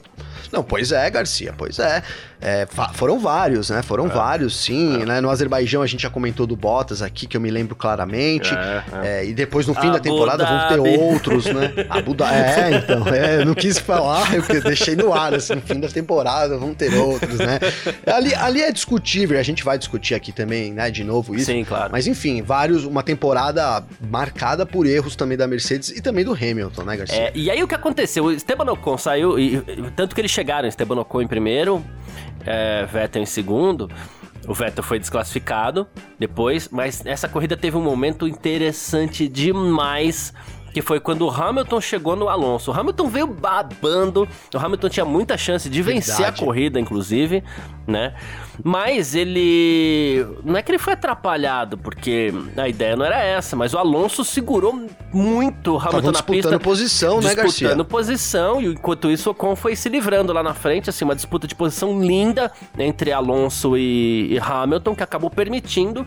[0.51, 2.03] Não, pois é, Garcia, pois é.
[2.45, 3.81] É, foram vários, né?
[3.81, 4.97] Foram vários, sim.
[5.05, 5.21] Né?
[5.21, 8.53] No Azerbaijão a gente já comentou do Bottas aqui, que eu me lembro claramente.
[8.53, 8.83] É,
[9.21, 10.97] É, e depois no fim da Abu temporada vão ter Dhabi.
[11.03, 11.71] outros, né?
[11.89, 12.33] Abu Dhabi.
[12.35, 15.87] É, então, é, eu não quis falar, eu deixei no ar, assim, no fim da
[15.87, 17.59] temporada vão ter outros, né?
[18.05, 21.45] Ali, ali é discutível, a gente vai discutir aqui também, né, de novo isso.
[21.45, 21.89] Sim, claro.
[21.91, 26.83] Mas enfim, vários, uma temporada marcada por erros também da Mercedes e também do Hamilton,
[26.83, 27.17] né, Garcia?
[27.17, 28.25] É, e aí o que aconteceu?
[28.25, 31.83] O Esteban Ocon saiu, e, e- tanto que eles chegaram, Esteban Ocon em primeiro,
[32.45, 33.89] é, Vettel em segundo.
[34.47, 35.87] O Vettel foi desclassificado
[36.19, 40.33] depois, mas essa corrida teve um momento interessante demais.
[40.73, 42.71] Que foi quando o Hamilton chegou no Alonso.
[42.71, 44.27] O Hamilton veio babando.
[44.53, 46.41] O Hamilton tinha muita chance de vencer Verdade.
[46.41, 47.43] a corrida, inclusive,
[47.85, 48.15] né?
[48.63, 50.25] Mas ele.
[50.43, 54.23] Não é que ele foi atrapalhado, porque a ideia não era essa, mas o Alonso
[54.23, 54.73] segurou
[55.13, 56.59] muito o Hamilton Estavam na disputando pista.
[56.59, 57.67] posição, né, Garcia?
[57.67, 61.15] Disputando posição, e enquanto isso o Ocon foi se livrando lá na frente, assim, uma
[61.15, 66.05] disputa de posição linda entre Alonso e, e Hamilton, que acabou permitindo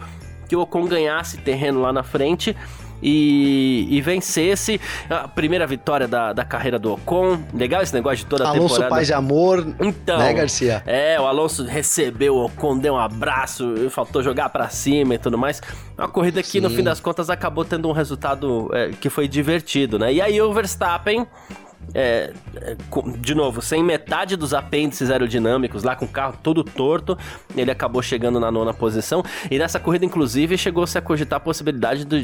[0.49, 2.57] que o Ocon ganhasse terreno lá na frente
[3.03, 7.39] e, e vencesse a primeira vitória da, da carreira do Ocon.
[7.55, 8.95] Legal esse negócio de toda a Alonso temporada.
[8.95, 10.83] Paz e Amor, Então, né, Garcia?
[10.87, 15.37] É, o Alonso recebeu o Ocon, deu um abraço, faltou jogar pra cima e tudo
[15.39, 15.63] mais.
[15.97, 16.77] Uma corrida que, no Sim.
[16.77, 20.13] fim das contas, acabou tendo um resultado é, que foi divertido, né?
[20.13, 21.27] E aí o Verstappen,
[21.95, 22.77] é, é,
[23.19, 27.17] de novo, sem metade dos apêndices aerodinâmicos, lá com o carro todo torto,
[27.57, 29.25] ele acabou chegando na nona posição.
[29.51, 32.23] E nessa corrida, inclusive, chegou-se a cogitar a possibilidade do,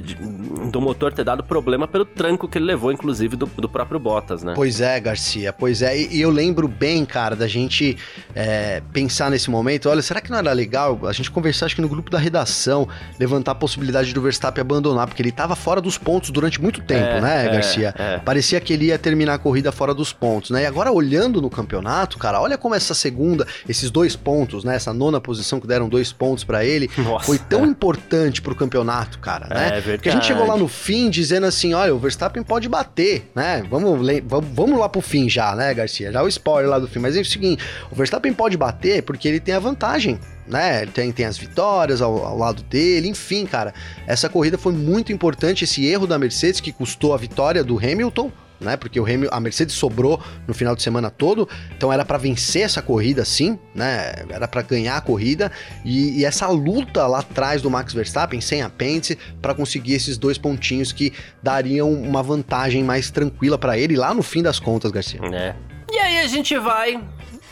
[0.70, 4.42] do motor ter dado problema pelo tranco que ele levou, inclusive, do, do próprio Bottas,
[4.42, 4.52] né?
[4.54, 5.96] Pois é, Garcia, pois é.
[5.98, 7.96] E, e eu lembro bem, cara, da gente
[8.34, 9.88] é, pensar nesse momento.
[9.88, 12.86] Olha, será que não era legal a gente conversar, acho que no grupo da redação,
[13.18, 17.04] levantar a possibilidade do Verstappen abandonar, porque ele tava fora dos pontos durante muito tempo,
[17.04, 17.94] É, né, é, Garcia?
[17.96, 18.18] é.
[18.18, 20.62] Parecia que ele ia terminar a corrida fora dos pontos, né?
[20.62, 24.76] E agora, olhando no campeonato, cara, olha como essa segunda, esses dois pontos, né?
[24.76, 27.68] Essa nona posição que deram dois pontos pra ele, Nossa, foi tão é.
[27.68, 29.66] importante pro campeonato, cara, né?
[29.66, 29.96] É verdade.
[29.98, 33.62] Porque a gente chegou lá no fim dizendo assim, olha, o Verstappen pode bater, né?
[33.68, 36.12] Vamos, vamos, vamos lá pro fim já, né, Garcia?
[36.12, 36.98] Já o spoiler lá do fim.
[36.98, 40.82] Mas é o seguinte, o Verstappen pode bater porque ele tem a vantagem, né?
[40.82, 43.72] Ele tem, tem as vitórias ao, ao lado dele, enfim, cara.
[44.06, 48.30] Essa corrida foi muito importante, esse erro da Mercedes que custou a vitória do Hamilton,
[48.62, 48.76] né?
[48.76, 52.62] Porque o Hamil- a Mercedes sobrou no final de semana todo, então era pra vencer
[52.62, 54.12] essa corrida sim, né?
[54.30, 55.50] Era pra ganhar a corrida
[55.84, 60.38] e, e essa luta lá atrás do Max Verstappen sem apêndice pra conseguir esses dois
[60.38, 65.20] pontinhos que dariam uma vantagem mais tranquila pra ele lá no fim das contas, Garcia.
[65.32, 65.54] É.
[65.92, 66.98] E aí a gente vai.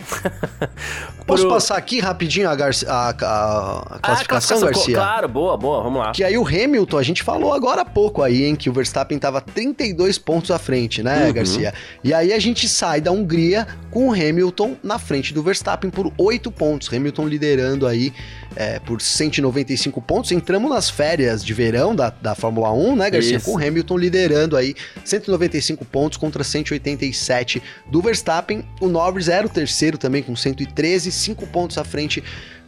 [1.26, 4.94] Posso pro- passar aqui rapidinho a, Garcia- a- a- a classificação, co- Garcia?
[4.96, 6.12] Claro, boa, boa, vamos lá.
[6.12, 9.18] Que aí o Hamilton, a gente falou agora há pouco aí, hein, que o Verstappen
[9.18, 11.32] tava 32 pontos à frente, né, Uhum.
[11.32, 11.72] Garcia?
[12.02, 16.12] E aí a gente sai da Hungria com o Hamilton na frente do Verstappen por
[16.18, 16.92] 8 pontos.
[16.92, 18.12] Hamilton liderando aí
[18.56, 20.32] é, por 195 pontos.
[20.32, 23.36] Entramos nas férias de verão da, da Fórmula 1, né, Garcia?
[23.36, 23.50] Isso.
[23.50, 28.64] Com Hamilton liderando aí 195 pontos contra 187 do Verstappen.
[28.80, 32.22] O Norris era o terceiro também com 113, 5 pontos à frente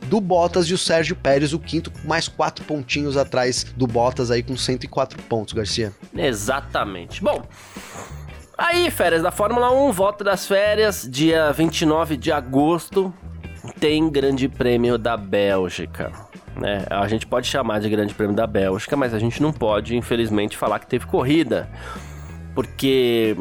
[0.06, 4.42] do Bottas e o Sérgio Pérez, o quinto, mais quatro pontinhos atrás do Bottas aí
[4.42, 5.92] com 104 pontos, Garcia.
[6.16, 7.22] Exatamente.
[7.22, 7.42] Bom.
[8.56, 13.12] Aí, férias da Fórmula 1, volta das férias, dia 29 de agosto,
[13.78, 16.12] tem Grande Prêmio da Bélgica.
[16.56, 16.84] Né?
[16.90, 20.56] A gente pode chamar de Grande Prêmio da Bélgica, mas a gente não pode, infelizmente,
[20.56, 21.68] falar que teve corrida.
[22.54, 23.34] Porque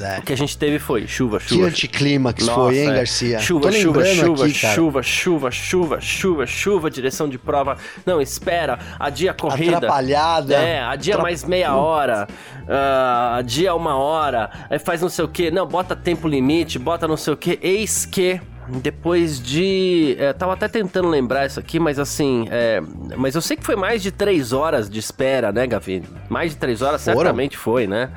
[0.00, 0.18] é.
[0.18, 2.94] o que a gente teve foi chuva, Que chuva, anticlímax Nossa, foi, hein, é.
[2.94, 3.38] Garcia?
[3.38, 7.76] Chuva, chuva, chuva, aqui, chuva, chuva, chuva, chuva, chuva, direção de prova.
[8.04, 9.76] Não, espera, adia a corrida.
[9.76, 10.54] Atrapalhada.
[10.56, 12.26] É, adia Atra- mais meia hora,
[12.68, 17.06] ah, adia uma hora, aí faz não sei o que, não, bota tempo limite, bota
[17.06, 18.40] não sei o que, eis que.
[18.68, 20.16] Depois de.
[20.18, 22.48] É, tava até tentando lembrar isso aqui, mas assim.
[22.50, 22.80] é,
[23.16, 26.02] mas eu sei que foi mais de três horas de espera, né, Gavi?
[26.28, 27.16] Mais de três horas Foram.
[27.18, 28.10] certamente foi, né?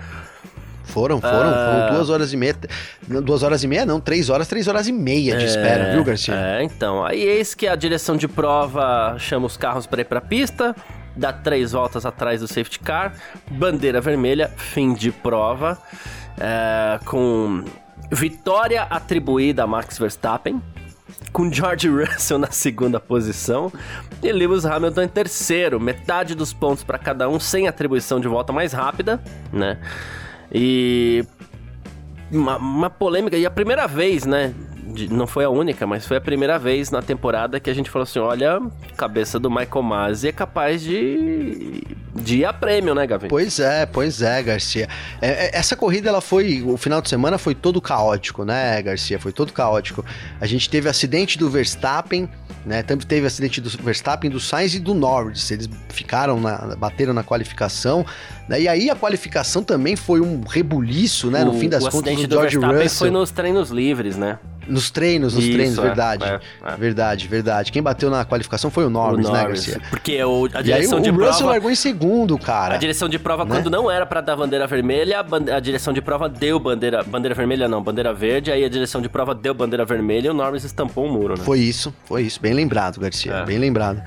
[0.86, 1.82] Foram, foram, Ah.
[1.84, 2.56] foram duas horas e meia.
[3.24, 6.34] Duas horas e meia, não, três horas, três horas e meia de espera, viu, Garcia?
[6.34, 7.06] É, então.
[7.06, 10.76] Aí eis que a direção de prova chama os carros para ir pra pista,
[11.16, 13.14] dá três voltas atrás do safety car,
[13.52, 15.78] bandeira vermelha, fim de prova,
[16.40, 17.64] é, com
[18.12, 20.62] vitória atribuída a Max Verstappen.
[21.32, 23.72] Com George Russell na segunda posição
[24.22, 28.52] e Lewis Hamilton em terceiro, metade dos pontos para cada um, sem atribuição de volta
[28.52, 29.80] mais rápida, né?
[30.52, 31.24] E
[32.32, 34.54] uma, uma polêmica, e a primeira vez, né?
[34.94, 37.90] De- não foi a única, mas foi a primeira vez na temporada que a gente
[37.90, 38.60] falou assim: olha,
[38.98, 41.84] cabeça do Michael Masi é capaz de,
[42.16, 43.28] de ir a prêmio, né, Gavi?
[43.28, 44.88] Pois é, pois é, Garcia.
[45.22, 46.62] É, é, essa corrida, ela foi.
[46.66, 49.20] O final de semana foi todo caótico, né, Garcia?
[49.20, 50.04] Foi todo caótico.
[50.42, 52.28] A gente teve acidente do Verstappen,
[52.66, 52.84] né?
[52.84, 55.50] Também teve acidente do Verstappen, do Sainz e do Norris.
[55.52, 56.76] Eles ficaram na.
[56.76, 58.06] bateram na qualificação.
[58.48, 58.62] Né?
[58.62, 61.44] E aí a qualificação também foi um rebuliço, né?
[61.44, 62.98] no O- fim das o contas, do do George Verstappen Russell.
[63.00, 64.40] foi nos treinos livres, né?
[64.70, 66.24] Nos treinos, nos Isso, treinos, é, verdade.
[66.26, 66.76] é, é.
[66.78, 67.72] Verdade, verdade.
[67.72, 69.66] Quem bateu na qualificação foi o Norris, o né, Norris.
[69.66, 69.82] Garcia?
[69.90, 71.46] Porque o, a E aí direção o, de o Russell prova.
[71.52, 72.76] largou em segundo, cara.
[72.76, 73.56] A direção de prova, Né?
[73.56, 77.04] quando não era pra dar bandeira vermelha, a, bande- a direção de prova deu bandeira.
[77.04, 80.34] Bandeira vermelha não, bandeira verde, aí a direção de prova deu bandeira vermelha e o
[80.34, 81.44] Norris estampou o muro, né?
[81.44, 82.40] Foi isso, foi isso.
[82.42, 83.34] Bem lembrado, Garcia.
[83.34, 83.46] É.
[83.46, 84.02] Bem lembrado.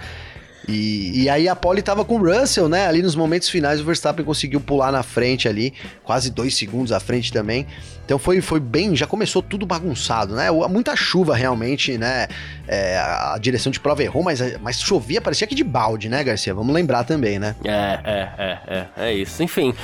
[0.69, 2.87] E, e aí a pole tava com o Russell, né?
[2.87, 5.73] Ali nos momentos finais o Verstappen conseguiu pular na frente ali,
[6.05, 7.67] quase dois segundos à frente também.
[8.05, 10.51] Então foi, foi bem, já começou tudo bagunçado, né?
[10.69, 12.27] Muita chuva realmente, né?
[12.67, 16.55] É, a direção de prova errou, mas, mas chovia, parecia que de balde, né, Garcia?
[16.55, 17.55] Vamos lembrar também, né?
[17.65, 19.43] É, é, é, é, é isso.
[19.43, 19.75] Enfim,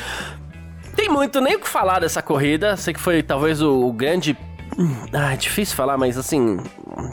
[0.95, 2.77] tem muito nem o que falar dessa corrida.
[2.77, 4.37] Sei que foi talvez o, o grande.
[5.13, 6.59] Ah, é difícil falar, mas assim,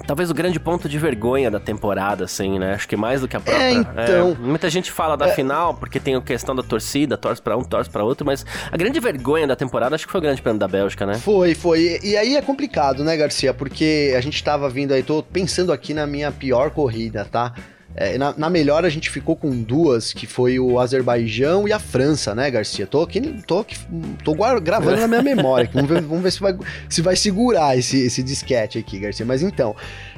[0.05, 2.73] talvez o grande ponto de vergonha da temporada, assim, né?
[2.73, 3.63] Acho que mais do que a própria.
[3.63, 4.37] É, então.
[4.39, 7.89] muita gente fala da final porque tem a questão da torcida, torce pra um, torce
[7.89, 10.67] pra outro, mas a grande vergonha da temporada acho que foi o Grande Prêmio da
[10.67, 11.15] Bélgica, né?
[11.15, 11.99] Foi, foi.
[12.03, 13.53] E aí é complicado, né, Garcia?
[13.53, 17.53] Porque a gente tava vindo aí, tô pensando aqui na minha pior corrida, tá?
[17.95, 21.79] É, na, na melhor a gente ficou com duas, que foi o Azerbaijão e a
[21.79, 22.85] França, né, Garcia?
[22.85, 23.77] Tô aqui, tô, aqui,
[24.23, 25.69] tô gravando na minha memória.
[25.73, 26.57] Vamos ver, vamos ver se, vai,
[26.89, 29.25] se vai segurar esse, esse disquete aqui, Garcia.
[29.25, 29.75] Mas então.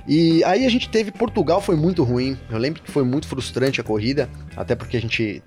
[0.07, 2.37] E aí a gente teve Portugal, foi muito ruim.
[2.49, 5.43] Eu lembro que foi muito frustrante a corrida, até porque a gente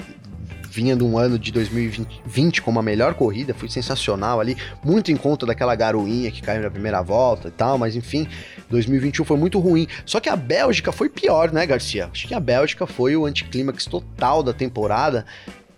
[0.70, 5.10] vinha de um ano de 2020 20 como a melhor corrida, foi sensacional ali, muito
[5.10, 8.28] em conta daquela garoinha que caiu na primeira volta e tal, mas enfim,
[8.68, 9.86] 2021 foi muito ruim.
[10.06, 12.08] Só que a Bélgica foi pior, né, Garcia?
[12.12, 15.26] Acho que a Bélgica foi o anticlímax total da temporada.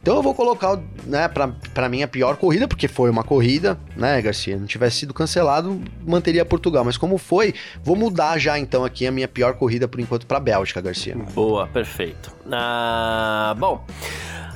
[0.02, 3.78] Então eu vou colocar, né, pra, pra mim a pior corrida, porque foi uma corrida,
[3.96, 4.56] né, Garcia?
[4.56, 6.84] Não tivesse sido cancelado, manteria Portugal.
[6.84, 10.40] Mas como foi, vou mudar já então aqui a minha pior corrida por enquanto pra
[10.40, 11.16] Bélgica, Garcia.
[11.32, 12.32] Boa, perfeito.
[12.50, 13.86] Ah, bom,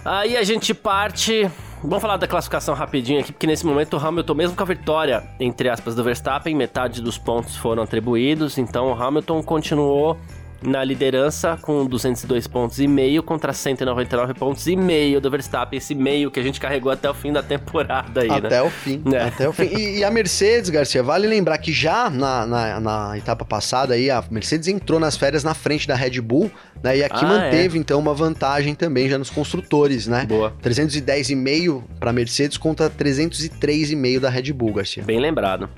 [0.06, 1.50] aí a gente parte.
[1.82, 5.22] Vamos falar da classificação rapidinho aqui, porque nesse momento o Hamilton, mesmo com a vitória,
[5.38, 10.18] entre aspas, do Verstappen, metade dos pontos foram atribuídos, então o Hamilton continuou
[10.66, 15.94] na liderança com 202 pontos e meio contra 199 pontos e meio do Verstappen, esse
[15.94, 18.62] meio que a gente carregou até o fim da temporada aí, Até né?
[18.62, 19.22] o fim, É.
[19.22, 19.64] até o fim.
[19.64, 24.10] E, e a Mercedes, Garcia, vale lembrar que já na, na, na etapa passada aí,
[24.10, 26.50] a Mercedes entrou nas férias na frente da Red Bull,
[26.82, 26.98] né?
[26.98, 30.26] E aqui Ah, manteve, então, uma vantagem também já nos construtores, né?
[30.26, 30.52] Boa.
[30.62, 35.02] 310,5 para Mercedes contra 303,5 da Red Bull, Garcia.
[35.04, 35.68] Bem lembrado.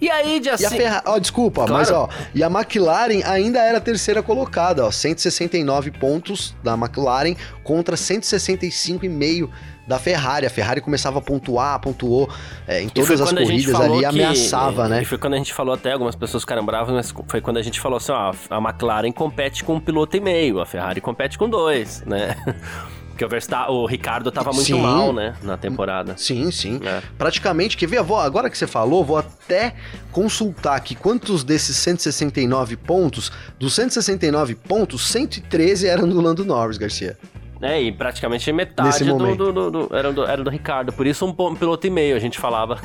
[0.00, 1.72] E aí, dia E a cin- Ferrari, ó, desculpa, Claro.
[1.74, 7.34] mas ó, e a McLaren ainda era a terceira colocada, ó, 169 pontos da McLaren
[7.64, 9.50] contra 165,5
[9.88, 10.46] da Ferrari.
[10.46, 12.28] A Ferrari começava a pontuar, pontuou
[12.66, 15.02] é, em E todas as corridas ali, que- ameaçava, né?
[15.02, 17.62] E foi quando a gente falou até, algumas pessoas ficaram bravas, mas foi quando a
[17.62, 21.36] gente falou assim, ó, a McLaren compete com um piloto e meio, a Ferrari compete
[21.38, 22.36] com dois, né?
[23.18, 24.80] Porque o, Verstappen, o Ricardo tava muito Sim.
[24.80, 26.14] mal, né, na temporada.
[26.16, 26.78] Sim, sim.
[26.84, 27.02] É.
[27.18, 28.00] Praticamente, quer ver?
[28.00, 29.74] Vou- agora que você falou, vou até
[30.12, 37.18] consultar aqui quantos desses 169 pontos, dos 169 pontos, 113 eram do Lando Norris, Garcia.
[37.60, 41.26] É, e praticamente metade do, do, do, do- era, do, era do Ricardo, por isso
[41.26, 42.80] um, piloto e meio, a gente falava.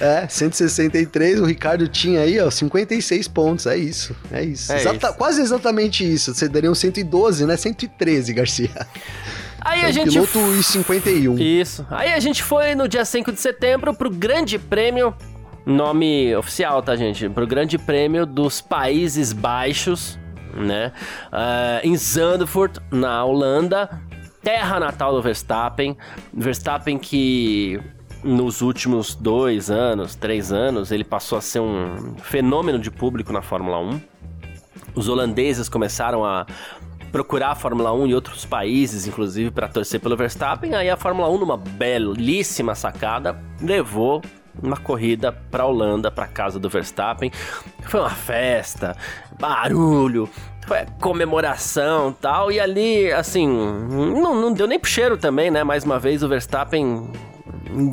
[0.00, 4.72] É, 163, o Ricardo tinha aí, ó, 56 pontos, é isso, é isso.
[4.72, 5.16] É Exata- isso.
[5.16, 7.56] Quase exatamente isso, você daria um 112, né?
[7.56, 8.70] 113, Garcia.
[9.64, 10.10] Aí É a um gente...
[10.10, 11.38] piloto e 51.
[11.38, 11.86] Isso.
[11.90, 15.14] Aí a gente foi no dia 5 de setembro pro Grande Prêmio,
[15.64, 17.28] nome oficial, tá, gente?
[17.28, 20.18] Pro Grande Prêmio dos Países Baixos,
[20.54, 20.92] né?
[21.30, 23.88] Ah, em Zandvoort, na Holanda,
[24.42, 25.96] terra natal do Verstappen.
[26.32, 27.80] Verstappen que
[28.24, 33.42] nos últimos dois anos, três anos, ele passou a ser um fenômeno de público na
[33.42, 34.00] Fórmula 1.
[34.94, 36.46] Os holandeses começaram a
[37.12, 40.74] procurar a Fórmula 1 em outros países, inclusive para torcer pelo Verstappen.
[40.74, 44.22] Aí a Fórmula 1, numa belíssima sacada, levou
[44.60, 47.30] uma corrida para Holanda, para casa do Verstappen.
[47.82, 48.96] Foi uma festa,
[49.38, 50.28] barulho,
[50.66, 52.50] foi comemoração tal.
[52.50, 55.62] E ali, assim, não, não deu nem pro cheiro também, né?
[55.62, 57.10] Mais uma vez o Verstappen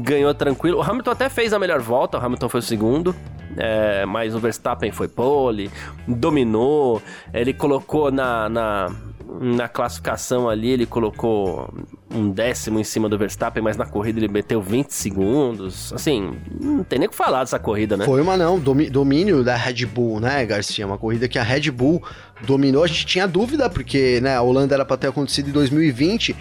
[0.01, 0.77] ganhou tranquilo.
[0.77, 3.15] O Hamilton até fez a melhor volta, o Hamilton foi o segundo.
[3.57, 5.71] É, mas o Verstappen foi pole,
[6.07, 7.01] dominou,
[7.33, 8.91] ele colocou na, na,
[9.39, 11.71] na classificação ali, ele colocou
[12.09, 15.93] um décimo em cima do Verstappen, mas na corrida ele meteu 20 segundos.
[15.93, 18.05] Assim, não tem nem o que falar dessa corrida, né?
[18.05, 20.85] Foi uma não, domínio da Red Bull, né, Garcia?
[20.87, 22.01] Uma corrida que a Red Bull
[22.45, 22.83] dominou.
[22.83, 26.35] A gente tinha dúvida, porque né, a Holanda era para ter acontecido em 2020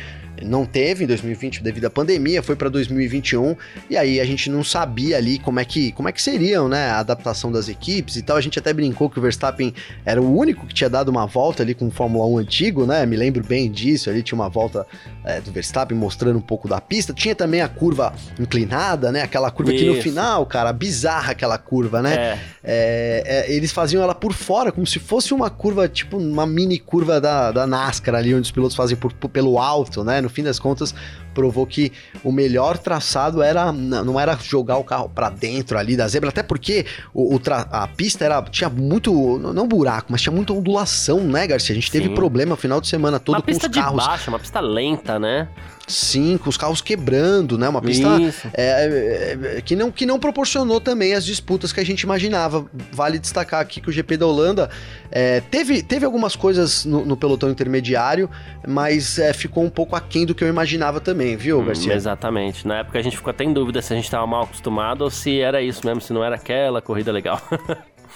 [0.44, 3.56] não teve em 2020 devido à pandemia, foi para 2021
[3.88, 6.90] e aí a gente não sabia ali como é que como é que seriam, né,
[6.90, 8.36] a adaptação das equipes e tal.
[8.36, 9.74] A gente até brincou que o Verstappen
[10.04, 13.04] era o único que tinha dado uma volta ali com o Fórmula 1 antigo, né?
[13.06, 14.10] Me lembro bem disso.
[14.10, 14.86] Ali tinha uma volta
[15.24, 17.12] é, do Verstappen mostrando um pouco da pista.
[17.12, 19.22] Tinha também a curva inclinada, né?
[19.22, 19.84] Aquela curva Isso.
[19.84, 22.14] que no final, cara, bizarra aquela curva, né?
[22.14, 22.38] É.
[22.70, 26.78] É, é, eles faziam ela por fora, como se fosse uma curva, tipo uma mini
[26.78, 30.20] curva da, da NASCAR ali, onde os pilotos fazem por, por, pelo alto, né?
[30.20, 30.94] No fim das contas,
[31.38, 31.92] provou que
[32.24, 36.42] o melhor traçado era não era jogar o carro para dentro ali da zebra, até
[36.42, 36.84] porque
[37.14, 41.74] o, o a pista era tinha muito não buraco, mas tinha muita ondulação, né, Garcia?
[41.74, 42.00] A gente Sim.
[42.00, 43.76] teve problema no final de semana todo uma com os carros.
[43.76, 45.48] Uma pista de baixo, uma pista lenta, né?
[45.88, 47.66] Sim, com os carros quebrando, né?
[47.66, 48.08] Uma pista
[48.52, 52.66] é, é, é, que, não, que não proporcionou também as disputas que a gente imaginava.
[52.92, 54.68] Vale destacar aqui que o GP da Holanda
[55.10, 58.28] é, teve, teve algumas coisas no, no pelotão intermediário,
[58.66, 61.92] mas é, ficou um pouco aquém do que eu imaginava também, viu, hum, Garcia?
[61.92, 62.66] Hum, exatamente.
[62.66, 65.10] Na época a gente ficou até em dúvida se a gente estava mal acostumado ou
[65.10, 67.40] se era isso mesmo, se não era aquela corrida legal.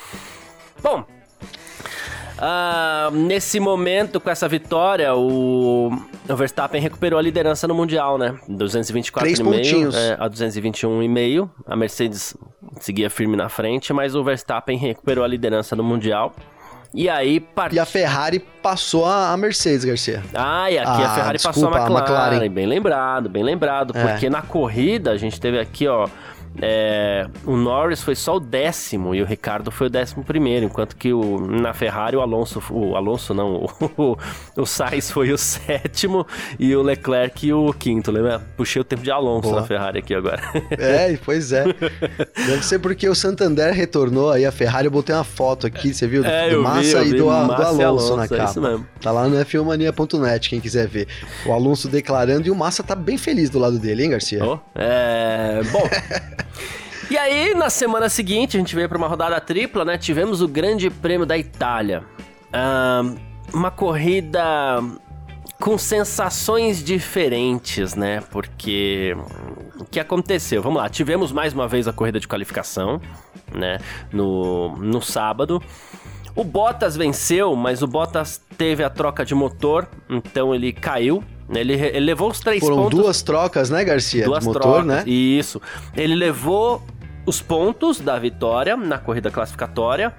[0.82, 1.04] Bom,
[2.42, 5.92] Uh, nesse momento, com essa vitória, o,
[6.28, 8.36] o Verstappen recuperou a liderança no Mundial, né?
[8.50, 11.48] 224,5 é, a 221,5.
[11.64, 12.36] A Mercedes
[12.80, 16.34] seguia firme na frente, mas o Verstappen recuperou a liderança no Mundial.
[16.95, 17.74] E aí part...
[17.74, 20.22] E a Ferrari passou a Mercedes, Garcia.
[20.34, 22.12] Ah, e aqui ah, a Ferrari desculpa, passou a McLaren.
[22.12, 22.51] a McLaren.
[22.51, 23.97] Bem lembrado, bem lembrado.
[23.97, 24.07] É.
[24.07, 26.09] Porque na corrida a gente teve aqui, ó.
[26.61, 30.96] É, o Norris foi só o décimo e o Ricardo foi o décimo primeiro, enquanto
[30.96, 33.64] que o, na Ferrari o Alonso, o Alonso não,
[33.96, 34.16] o,
[34.57, 36.26] o Sainz foi o sétimo
[36.59, 38.40] e o Leclerc o quinto, lembra?
[38.57, 39.61] Puxei o tempo de Alonso Boa.
[39.61, 40.42] na Ferrari aqui agora.
[40.70, 41.64] É, pois é.
[42.46, 46.07] Deve ser porque o Santander retornou aí a Ferrari, eu botei uma foto aqui, você
[46.07, 46.22] viu?
[46.22, 48.80] Do, é, do Massa vi, e do, Massa do Alonso, Alonso na é capa.
[49.00, 51.09] Tá lá no f1mania.net, quem quiser ver.
[51.46, 54.44] O Alonso declarando e o Massa tá bem feliz do lado dele, hein, Garcia?
[54.44, 55.62] Oh, é...
[55.72, 55.82] Bom...
[57.11, 59.99] E aí, na semana seguinte, a gente veio para uma rodada tripla, né?
[59.99, 62.05] Tivemos o Grande Prêmio da Itália.
[62.49, 63.18] Uh,
[63.53, 64.43] uma corrida
[65.61, 68.22] com sensações diferentes, né?
[68.30, 69.16] Porque
[69.78, 70.62] o que aconteceu?
[70.62, 73.01] Vamos lá, tivemos mais uma vez a corrida de qualificação,
[73.55, 73.78] né?
[74.12, 75.62] No, no sábado.
[76.34, 81.22] O Bottas venceu, mas o Bottas teve a troca de motor, então ele caiu.
[81.53, 82.92] Ele, ele levou os três Foram pontos.
[82.92, 84.24] Foram duas trocas, né, Garcia?
[84.24, 85.05] Duas motor, trocas, né?
[85.07, 85.61] Isso.
[85.96, 86.82] Ele levou
[87.26, 90.14] os pontos da vitória na corrida classificatória,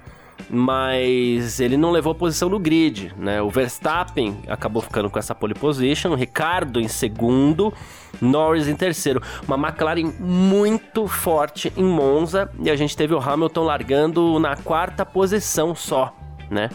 [0.48, 3.42] mas ele não levou posição no grid, né?
[3.42, 7.72] O Verstappen acabou ficando com essa pole position, o Ricardo em segundo,
[8.20, 9.22] Norris em terceiro.
[9.46, 15.04] Uma McLaren muito forte em Monza e a gente teve o Hamilton largando na quarta
[15.04, 16.14] posição só,
[16.50, 16.70] né?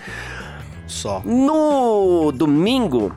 [0.87, 1.21] Só.
[1.23, 3.13] No domingo,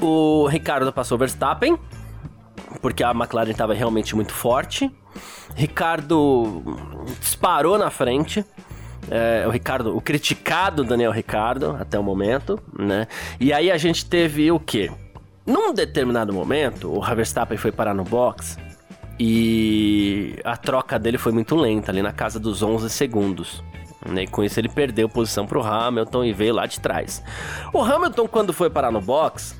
[0.00, 1.78] o Ricardo passou o Verstappen,
[2.80, 4.90] porque a McLaren estava realmente muito forte.
[5.54, 6.62] Ricardo
[7.20, 8.44] disparou na frente.
[9.10, 13.08] É, o Ricardo, o criticado Daniel Ricardo até o momento, né?
[13.40, 14.90] E aí a gente teve o quê?
[15.46, 18.56] Num determinado momento, o Verstappen foi parar no box
[19.18, 23.62] e a troca dele foi muito lenta, ali na casa dos 11 segundos.
[24.06, 24.22] Né?
[24.22, 27.22] E com isso ele perdeu posição pro Hamilton e veio lá de trás.
[27.72, 29.56] O Hamilton, quando foi parar no box,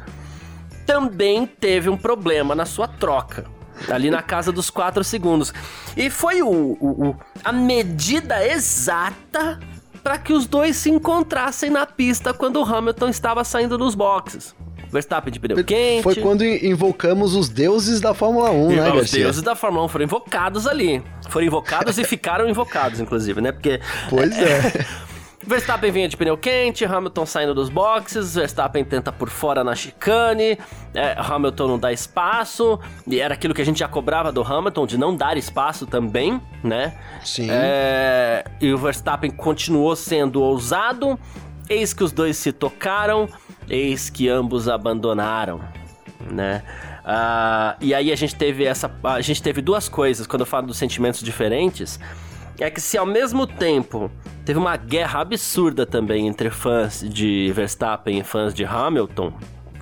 [0.91, 3.45] também teve um problema na sua troca.
[3.89, 5.55] Ali na casa dos 4 segundos.
[5.97, 9.61] E foi o, o, o a medida exata
[10.03, 14.53] para que os dois se encontrassem na pista quando o Hamilton estava saindo dos boxes.
[14.91, 16.03] Verstappen de pneu quente.
[16.03, 19.23] Foi quando invocamos os deuses da Fórmula 1, e né, Os Garcia?
[19.23, 21.01] deuses da Fórmula 1 foram invocados ali.
[21.29, 23.53] Foram invocados e ficaram invocados, inclusive, né?
[23.53, 23.81] Porque.
[24.09, 24.85] Pois é.
[25.47, 30.59] Verstappen vinha de pneu quente, Hamilton saindo dos boxes, Verstappen tenta por fora na chicane,
[30.95, 34.87] é, Hamilton não dá espaço, e era aquilo que a gente já cobrava do Hamilton,
[34.87, 36.95] de não dar espaço também, né?
[37.25, 37.49] Sim.
[37.51, 41.19] É, e o Verstappen continuou sendo ousado,
[41.69, 43.27] eis que os dois se tocaram,
[43.69, 45.61] eis que ambos abandonaram,
[46.31, 46.63] né?
[47.01, 50.67] Uh, e aí a gente teve essa, a gente teve duas coisas quando eu falo
[50.67, 51.99] dos sentimentos diferentes,
[52.65, 54.11] é que se ao mesmo tempo
[54.45, 59.33] teve uma guerra absurda também entre fãs de Verstappen e fãs de Hamilton,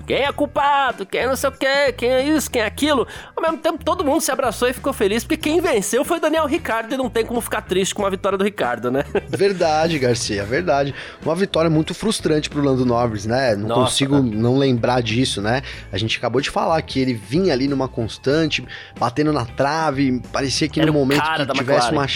[0.09, 3.07] quem é culpado, quem é não sei o que, quem é isso, quem é aquilo.
[3.35, 6.47] Ao mesmo tempo, todo mundo se abraçou e ficou feliz, porque quem venceu foi Daniel
[6.47, 9.03] Ricardo e não tem como ficar triste com a vitória do Ricardo, né?
[9.29, 10.95] Verdade, Garcia, verdade.
[11.23, 13.55] Uma vitória muito frustrante pro Lando Norris, né?
[13.55, 15.61] Não Nossa, consigo não lembrar disso, né?
[15.91, 18.65] A gente acabou de falar que ele vinha ali numa constante,
[18.99, 21.91] batendo na trave, parecia que Era no momento que tivesse McLaren.
[21.91, 22.07] uma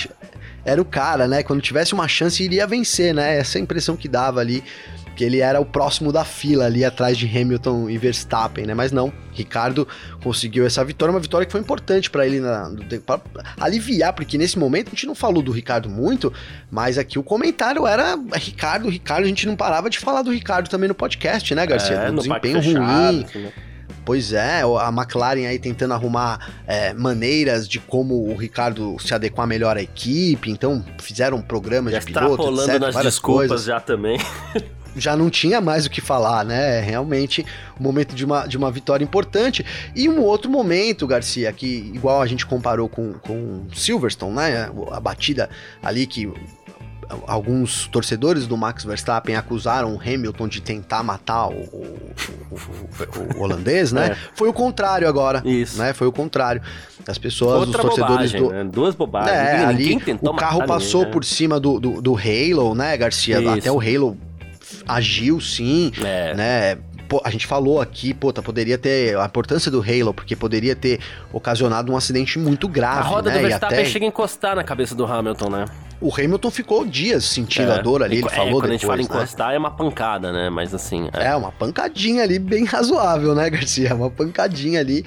[0.65, 1.43] era o cara, né?
[1.43, 3.37] Quando tivesse uma chance, iria vencer, né?
[3.37, 4.63] Essa é a impressão que dava ali
[5.15, 8.73] que ele era o próximo da fila ali atrás de Hamilton e Verstappen, né?
[8.73, 9.87] Mas não, Ricardo
[10.23, 12.41] conseguiu essa vitória, uma vitória que foi importante para ele
[13.05, 13.21] para
[13.59, 16.33] aliviar, porque nesse momento a gente não falou do Ricardo muito,
[16.69, 20.69] mas aqui o comentário era Ricardo, Ricardo, a gente não parava de falar do Ricardo
[20.69, 21.95] também no podcast, né, Garcia?
[21.95, 23.25] É, do desempenho ruim.
[23.33, 23.51] Né?
[24.05, 29.47] Pois é, a McLaren aí tentando arrumar é, maneiras de como o Ricardo se adequar
[29.47, 33.65] melhor à equipe, então fizeram programas já de piloto, etc, nas desculpas coisas.
[33.65, 34.19] já também.
[34.95, 36.79] já não tinha mais o que falar, né?
[36.81, 37.45] Realmente
[37.79, 39.65] um momento de uma, de uma vitória importante.
[39.95, 44.69] E um outro momento, Garcia, que igual a gente comparou com, com Silverstone, né?
[44.91, 45.49] A batida
[45.81, 46.31] ali que
[47.27, 52.05] alguns torcedores do Max Verstappen acusaram o Hamilton de tentar matar o, o,
[52.51, 54.03] o, o holandês, né?
[54.13, 54.17] É.
[54.35, 55.41] Foi o contrário agora.
[55.45, 55.77] Isso.
[55.77, 55.93] Né?
[55.93, 56.61] Foi o contrário.
[57.07, 58.49] As pessoas, Outra os torcedores bobagem, do.
[58.49, 58.63] Né?
[58.65, 59.35] Duas bobagens.
[59.35, 61.13] É, ali, o carro passou ninguém, né?
[61.13, 63.39] por cima do, do, do Halo, né, Garcia?
[63.39, 63.49] Isso.
[63.49, 64.17] Até o Halo
[64.87, 66.33] agiu sim, é.
[66.33, 66.77] né?
[67.23, 70.99] A gente falou aqui, puta, poderia ter a importância do Halo, porque poderia ter
[71.31, 72.99] ocasionado um acidente muito grave.
[72.99, 73.37] A roda né?
[73.37, 73.87] do Verstappen até...
[73.87, 75.65] chega a encostar na cabeça do Hamilton, né?
[75.99, 77.75] O Hamilton ficou dias sentindo é.
[77.75, 79.03] a dor ali, ele é, falou quando depois, a gente fala né?
[79.03, 80.49] encostar é uma pancada, né?
[80.49, 81.09] Mas assim...
[81.13, 81.27] É.
[81.27, 81.35] é.
[81.35, 83.93] uma pancadinha ali bem razoável, né, Garcia?
[83.95, 85.05] Uma pancadinha ali.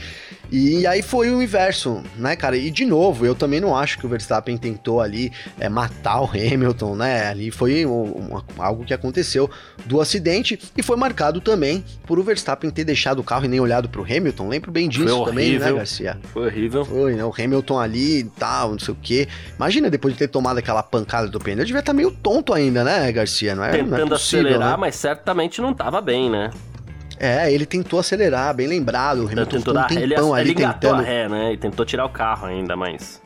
[0.51, 2.57] E aí foi o inverso, né, cara?
[2.57, 6.25] E de novo, eu também não acho que o Verstappen tentou ali é, matar o
[6.25, 7.27] Hamilton, né?
[7.29, 9.51] Ali foi um, um, algo que aconteceu
[9.85, 13.59] do acidente e foi marcado também por o Verstappen ter deixado o carro e nem
[13.59, 14.49] olhado pro Hamilton.
[14.49, 16.19] Lembro bem disso também, né, Garcia?
[16.33, 16.85] Foi horrível.
[16.85, 17.25] Foi, né?
[17.25, 19.29] O Hamilton ali e tal, não sei o quê.
[19.57, 22.83] Imagina depois de ter tomado aquela pancada do pneu, devia estar tá meio tonto ainda,
[22.83, 23.55] né, Garcia?
[23.55, 24.77] Não é, Tentando não é possível, acelerar, né?
[24.77, 26.51] mas certamente não tava bem, né?
[27.19, 29.25] É, ele tentou acelerar, bem lembrado.
[29.25, 30.15] O Hamilton tentou dar, um ele,
[30.51, 31.01] ele tentando.
[31.01, 31.53] a ré, né?
[31.53, 33.23] E tentou tirar o carro ainda, mas.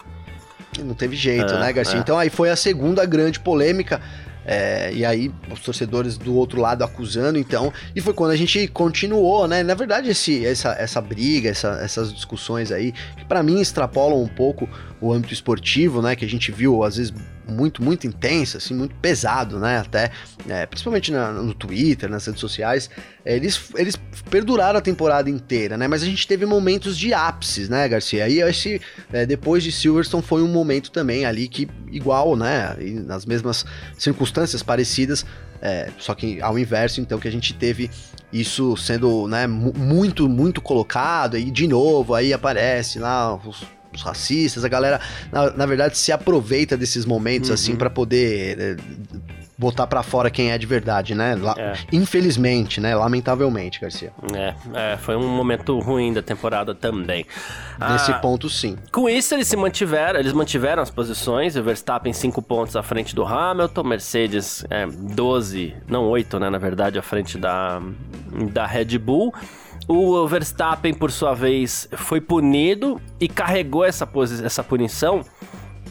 [0.78, 1.98] Não teve jeito, é, né, Garcia?
[1.98, 2.00] É.
[2.00, 4.00] Então aí foi a segunda grande polêmica.
[4.44, 7.72] É, e aí, os torcedores do outro lado acusando, então.
[7.94, 9.62] E foi quando a gente continuou, né?
[9.62, 14.28] Na verdade, esse, essa, essa briga, essa, essas discussões aí, que para mim extrapolam um
[14.28, 14.68] pouco
[15.00, 16.16] o âmbito esportivo, né?
[16.16, 17.12] Que a gente viu, às vezes,
[17.50, 19.78] muito, muito intensa, assim, muito pesado, né?
[19.78, 20.10] Até,
[20.48, 22.88] é, principalmente na, no Twitter, nas redes sociais,
[23.24, 23.96] é, eles, eles
[24.30, 25.88] perduraram a temporada inteira, né?
[25.88, 28.28] Mas a gente teve momentos de ápices, né, Garcia?
[28.28, 28.80] E esse,
[29.12, 32.76] é, depois de Silverstone, foi um momento também ali que, igual, né?
[33.06, 33.64] Nas mesmas
[33.98, 35.24] circunstâncias parecidas,
[35.62, 37.90] é, só que ao inverso, então, que a gente teve
[38.32, 44.64] isso sendo, né, muito, muito colocado, e de novo, aí aparece lá os os racistas,
[44.64, 45.00] a galera,
[45.32, 47.74] na, na verdade, se aproveita desses momentos, assim, uhum.
[47.74, 48.76] assim, para poder é,
[49.60, 51.34] botar para fora quem é de verdade, né?
[51.34, 51.74] La é.
[51.92, 52.94] Infelizmente, né?
[52.94, 54.10] Lamentavelmente, Garcia.
[54.34, 54.54] É,
[54.92, 57.26] é, foi um momento ruim da temporada também.
[57.78, 58.78] Nesse ah, ponto, sim.
[58.90, 63.14] Com isso, eles se mantiveram, eles mantiveram as posições, o Verstappen 5 pontos à frente
[63.14, 67.82] do Hamilton, Mercedes é, 12, não 8, né, na verdade, à frente da,
[68.50, 69.34] da Red Bull.
[69.88, 74.08] O Verstappen, por sua vez, foi punido e carregou essa,
[74.44, 75.22] essa punição,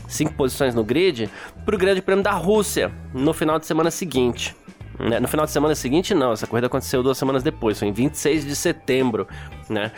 [0.08, 1.30] cinco posições no grid,
[1.66, 4.56] para o Grande Prêmio da Rússia, no final de semana seguinte.
[4.98, 5.20] Né?
[5.20, 8.46] No final de semana seguinte, não, essa corrida aconteceu duas semanas depois, foi em 26
[8.46, 9.28] de setembro,
[9.70, 9.92] né?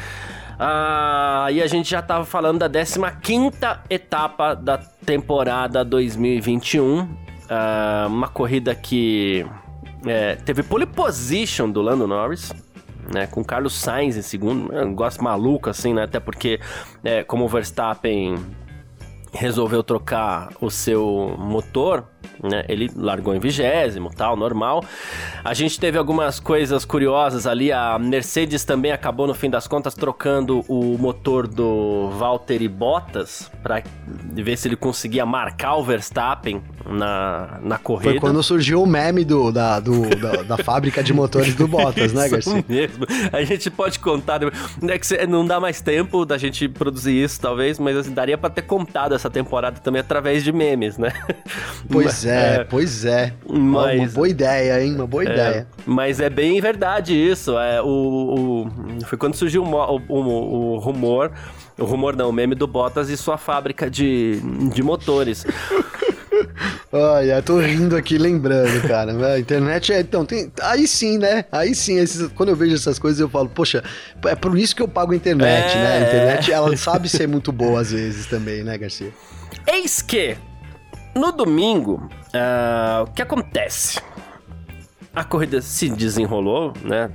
[0.60, 3.58] Ah, e a gente já estava falando da 15
[3.90, 7.08] etapa da temporada 2021.
[7.50, 9.44] Ah, uma corrida que
[10.06, 12.52] é, teve pole position do Lando Norris
[13.14, 13.28] né?
[13.28, 16.04] Com Carlos Sainz em segundo, é um negócio maluco assim, né?
[16.04, 16.60] Até porque,
[17.04, 18.36] é, como o Verstappen
[19.34, 22.06] resolveu trocar o seu motor,
[22.44, 22.64] né?
[22.68, 24.84] Ele largou em vigésimo, tal, normal.
[25.44, 27.72] A gente teve algumas coisas curiosas ali.
[27.72, 33.84] A Mercedes também acabou no fim das contas trocando o motor do Valtteri Bottas para
[34.34, 38.12] ver se ele conseguia marcar o Verstappen na, na corrida.
[38.12, 42.14] Foi quando surgiu o meme do, da, do, da, da fábrica de motores do Bottas,
[42.14, 42.64] né, Garcia?
[42.68, 43.06] Mesmo.
[43.32, 44.40] A gente pode contar.
[44.82, 48.50] Né, que não dá mais tempo da gente produzir isso, talvez, mas assim, daria para
[48.50, 51.12] ter contado essa temporada também através de memes, né?
[51.90, 53.34] Pois mas, é, é, pois é.
[53.50, 54.96] Mas, uma boa ideia, hein?
[54.96, 55.68] Uma boa é, ideia.
[55.86, 57.58] Mas é bem verdade isso.
[57.58, 61.32] É, o, o foi quando surgiu o, o, o rumor.
[61.78, 64.40] O rumor não, o meme do Bottas e sua fábrica de,
[64.74, 65.46] de motores.
[66.92, 69.34] Olha, tô rindo aqui lembrando, cara.
[69.34, 70.02] A internet é.
[70.02, 70.52] Então, tem.
[70.62, 71.46] Aí sim, né?
[71.52, 73.84] Aí sim, esses, quando eu vejo essas coisas, eu falo, poxa,
[74.26, 75.76] é por isso que eu pago a internet, é...
[75.76, 75.98] né?
[75.98, 79.12] A internet, ela sabe ser muito boa às vezes também, né, Garcia?
[79.68, 80.36] Eis que,
[81.16, 84.02] no domingo, uh, o que acontece?
[85.14, 87.12] A corrida se desenrolou, né?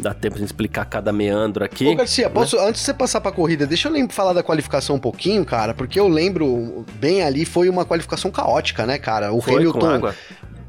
[0.00, 1.88] Dá tempo de explicar cada meandro aqui.
[1.88, 2.32] Ô, Garcia, né?
[2.32, 5.74] posso, antes de você passar pra corrida, deixa eu falar da qualificação um pouquinho, cara,
[5.74, 9.32] porque eu lembro bem ali, foi uma qualificação caótica, né, cara?
[9.32, 10.12] O foi Hamilton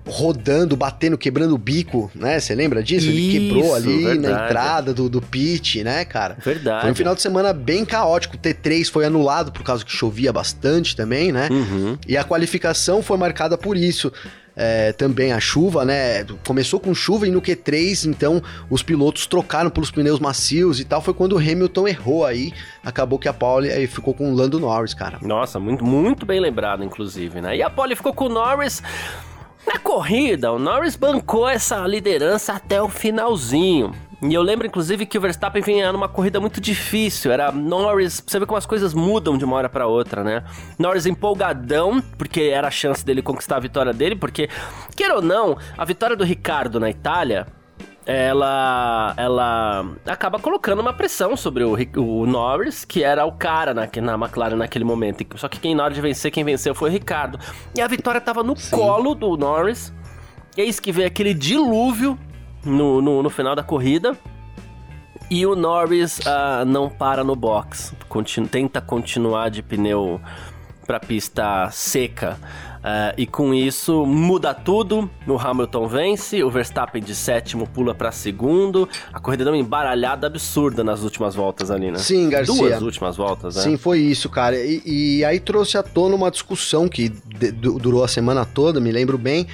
[0.05, 2.39] rodando, batendo, quebrando o bico, né?
[2.39, 3.07] Você lembra disso?
[3.07, 4.19] Isso, Ele quebrou ali verdade.
[4.19, 6.37] na entrada do, do pit, né, cara?
[6.43, 6.81] Verdade.
[6.81, 8.35] Foi um final de semana bem caótico.
[8.35, 11.49] O T3 foi anulado por causa que chovia bastante também, né?
[11.51, 11.97] Uhum.
[12.07, 14.11] E a qualificação foi marcada por isso
[14.55, 16.23] é, também a chuva, né?
[16.45, 21.01] Começou com chuva e no Q3, então os pilotos trocaram pelos pneus macios e tal.
[21.01, 22.53] Foi quando o Hamilton errou aí.
[22.83, 25.19] Acabou que a Pole aí ficou com o Lando Norris, cara.
[25.21, 27.55] Nossa, muito, muito bem lembrado, inclusive, né?
[27.55, 28.81] E a Pole ficou com o Norris.
[29.65, 33.93] Na corrida, o Norris bancou essa liderança até o finalzinho.
[34.21, 37.31] E eu lembro, inclusive, que o Verstappen vinha numa corrida muito difícil.
[37.31, 38.23] Era Norris.
[38.25, 40.43] Você vê como as coisas mudam de uma hora para outra, né?
[40.77, 44.15] Norris empolgadão, porque era a chance dele conquistar a vitória dele.
[44.15, 44.47] Porque,
[44.95, 47.47] queira ou não, a vitória do Ricardo na Itália
[48.05, 53.87] ela ela acaba colocando uma pressão sobre o, o Norris, que era o cara na,
[54.01, 55.25] na McLaren naquele momento.
[55.37, 57.39] Só que quem na hora de vencer, quem venceu foi o Ricardo.
[57.75, 58.75] E a vitória tava no Sim.
[58.75, 59.93] colo do Norris.
[60.57, 62.17] Eis que veio aquele dilúvio
[62.65, 64.17] no, no, no final da corrida.
[65.29, 70.19] E o Norris uh, não para no box, continu tenta continuar de pneu
[70.85, 72.37] para pista seca.
[72.81, 75.09] Uh, e com isso muda tudo.
[75.27, 78.89] O Hamilton vence, o Verstappen de sétimo pula para segundo.
[79.13, 81.99] A corrida deu uma embaralhada absurda nas últimas voltas ali, né?
[81.99, 82.55] Sim, Garcia.
[82.55, 83.61] Duas últimas voltas, né?
[83.61, 84.55] Sim, foi isso, cara.
[84.57, 89.17] E, e aí trouxe à tona uma discussão que durou a semana toda, me lembro
[89.17, 89.47] bem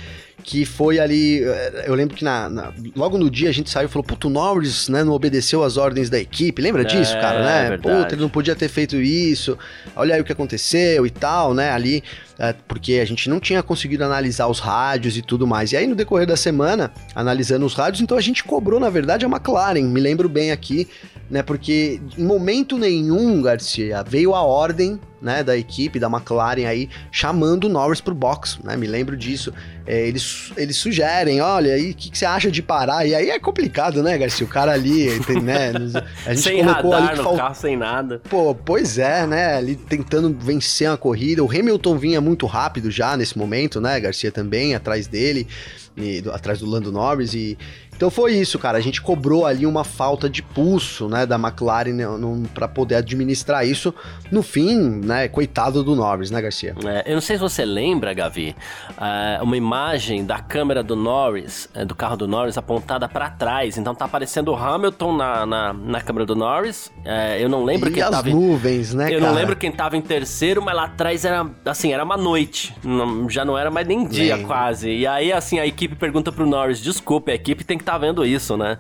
[0.47, 1.41] que foi ali.
[1.85, 4.87] Eu lembro que na, na, logo no dia a gente saiu e falou: Puto, Norris
[4.87, 6.61] né, não obedeceu as ordens da equipe.
[6.61, 7.73] Lembra disso, é, cara, né?
[7.73, 9.57] É Puta, ele não podia ter feito isso.
[9.93, 11.71] Olha aí o que aconteceu e tal, né?
[11.71, 12.01] Ali,
[12.39, 15.73] é, porque a gente não tinha conseguido analisar os rádios e tudo mais.
[15.73, 19.25] E aí, no decorrer da semana, analisando os rádios, então a gente cobrou, na verdade,
[19.25, 19.83] a McLaren.
[19.83, 20.87] Me lembro bem aqui,
[21.29, 21.43] né?
[21.43, 27.65] Porque em momento nenhum, Garcia, veio a ordem né, da equipe, da McLaren aí, chamando
[27.65, 29.53] o Norris pro box, né, me lembro disso.
[29.85, 33.05] É, eles, eles sugerem, olha, aí, o que, que, você acha de parar?
[33.05, 34.45] E aí é complicado, né, Garcia?
[34.45, 35.71] O cara ali, tem, né,
[36.25, 37.35] a gente sem colocou radar ali que fal...
[37.35, 38.21] carro, sem nada.
[38.29, 41.43] Pô, pois é, né, ali tentando vencer a corrida.
[41.43, 45.47] O Hamilton vinha muito rápido já nesse momento, né, Garcia também, atrás dele,
[45.95, 47.57] e, do, atrás do Lando Norris, e
[47.97, 48.77] então foi isso, cara.
[48.77, 52.05] A gente cobrou ali uma falta de pulso, né, da McLaren né,
[52.53, 53.91] para poder administrar isso.
[54.31, 56.75] No fim, né, coitado do Norris, né, Garcia?
[56.85, 58.55] É, eu não sei se você lembra, Gavi,
[58.91, 63.79] uh, uma imagem da câmera do Norris, uh, do carro do Norris apontada para trás.
[63.79, 66.91] Então tá aparecendo o Hamilton na, na, na câmera do Norris.
[66.99, 68.29] Uh, eu não lembro e quem as tava.
[68.29, 69.31] nuvens, né, Eu cara?
[69.31, 72.75] não lembro quem tava em terceiro, mas lá atrás era assim, era uma noite.
[72.83, 74.91] Não, já não era mais nem dia quase.
[74.91, 78.25] E aí, assim, a equipe pergunta pro Norris: desculpe, a equipe tem que tá vendo
[78.25, 78.77] isso, né?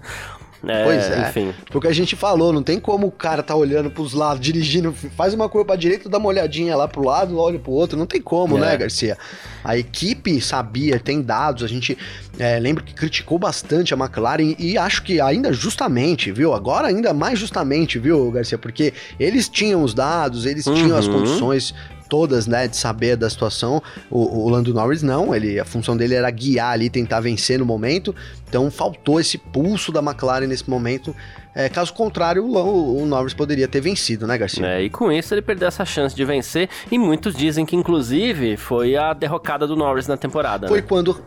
[0.65, 1.29] É, pois é.
[1.29, 1.53] Enfim.
[1.71, 5.33] Porque a gente falou, não tem como o cara tá olhando pros lados, dirigindo, faz
[5.33, 7.97] uma curva pra direita, dá uma olhadinha lá pro lado, olha pro outro.
[7.97, 8.61] Não tem como, é.
[8.61, 9.17] né, Garcia?
[9.63, 11.97] A equipe sabia, tem dados, a gente
[12.39, 16.53] é, lembra que criticou bastante a McLaren e acho que ainda justamente, viu?
[16.53, 18.57] Agora ainda mais justamente, viu, Garcia?
[18.57, 20.73] Porque eles tinham os dados, eles uhum.
[20.73, 21.19] tinham as uhum.
[21.19, 21.73] condições
[22.07, 23.81] todas, né, de saber da situação.
[24.09, 27.65] O, o, Lando Norris não, ele, a função dele era guiar ali, tentar vencer no
[27.65, 28.15] momento.
[28.47, 31.15] Então faltou esse pulso da McLaren nesse momento.
[31.53, 34.65] É, caso contrário, o, o, Norris poderia ter vencido, né, Garcia?
[34.65, 36.69] É, e com isso ele perdeu essa chance de vencer.
[36.91, 40.67] E muitos dizem que, inclusive, foi a derrocada do Norris na temporada.
[40.67, 40.85] Foi né?
[40.87, 41.19] quando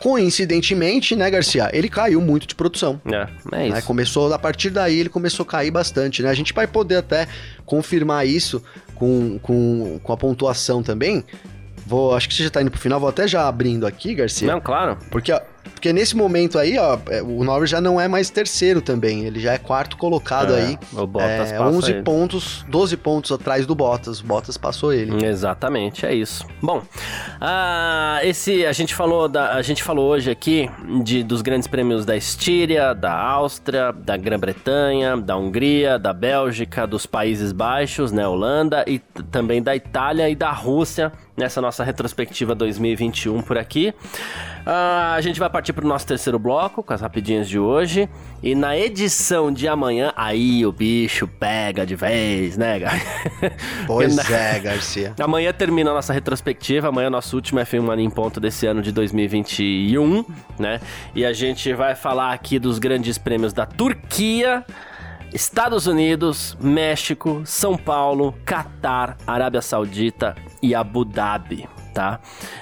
[0.00, 3.00] coincidentemente, né, Garcia, ele caiu muito de produção.
[3.04, 3.74] É, é isso.
[3.74, 3.82] Né?
[3.82, 6.30] Começou, a partir daí, ele começou a cair bastante, né?
[6.30, 7.28] A gente vai poder até
[7.64, 8.62] confirmar isso
[8.94, 11.24] com, com, com a pontuação também.
[11.86, 14.46] Vou, acho que você já tá indo pro final, vou até já abrindo aqui, Garcia.
[14.46, 14.96] Não, claro.
[15.10, 15.32] Porque,
[15.82, 19.40] Porque nesse momento aí, ó, é, o Norris já não é mais terceiro também, ele
[19.40, 20.78] já é quarto colocado é, aí.
[20.92, 22.02] O Bottas é, 11 ele.
[22.02, 24.20] pontos, 12 pontos atrás do Bottas.
[24.20, 25.24] O Bottas passou ele.
[25.26, 26.46] Exatamente, é isso.
[26.62, 30.70] Bom, uh, esse a gente falou da, a gente falou hoje aqui
[31.02, 37.06] de, dos grandes prêmios da Estíria, da Áustria, da Grã-Bretanha, da Hungria, da Bélgica, dos
[37.06, 39.00] Países Baixos, né, Holanda e
[39.30, 43.94] também da Itália e da Rússia nessa nossa retrospectiva 2021 por aqui.
[44.62, 48.08] Uh, a gente vai partir para o nosso terceiro bloco com as rapidinhas de hoje.
[48.42, 53.00] E na edição de amanhã, aí o bicho pega de vez, né, Gar?
[53.86, 55.14] Pois é, Garcia.
[55.20, 56.88] Amanhã termina a nossa retrospectiva.
[56.88, 60.24] Amanhã é nosso último F1 Mania em ponto desse ano de 2021,
[60.58, 60.80] né?
[61.14, 64.64] E a gente vai falar aqui dos grandes prêmios da Turquia.
[65.34, 72.20] Estados Unidos, México, São Paulo, Catar, Arábia Saudita e Abu Dhabi tá?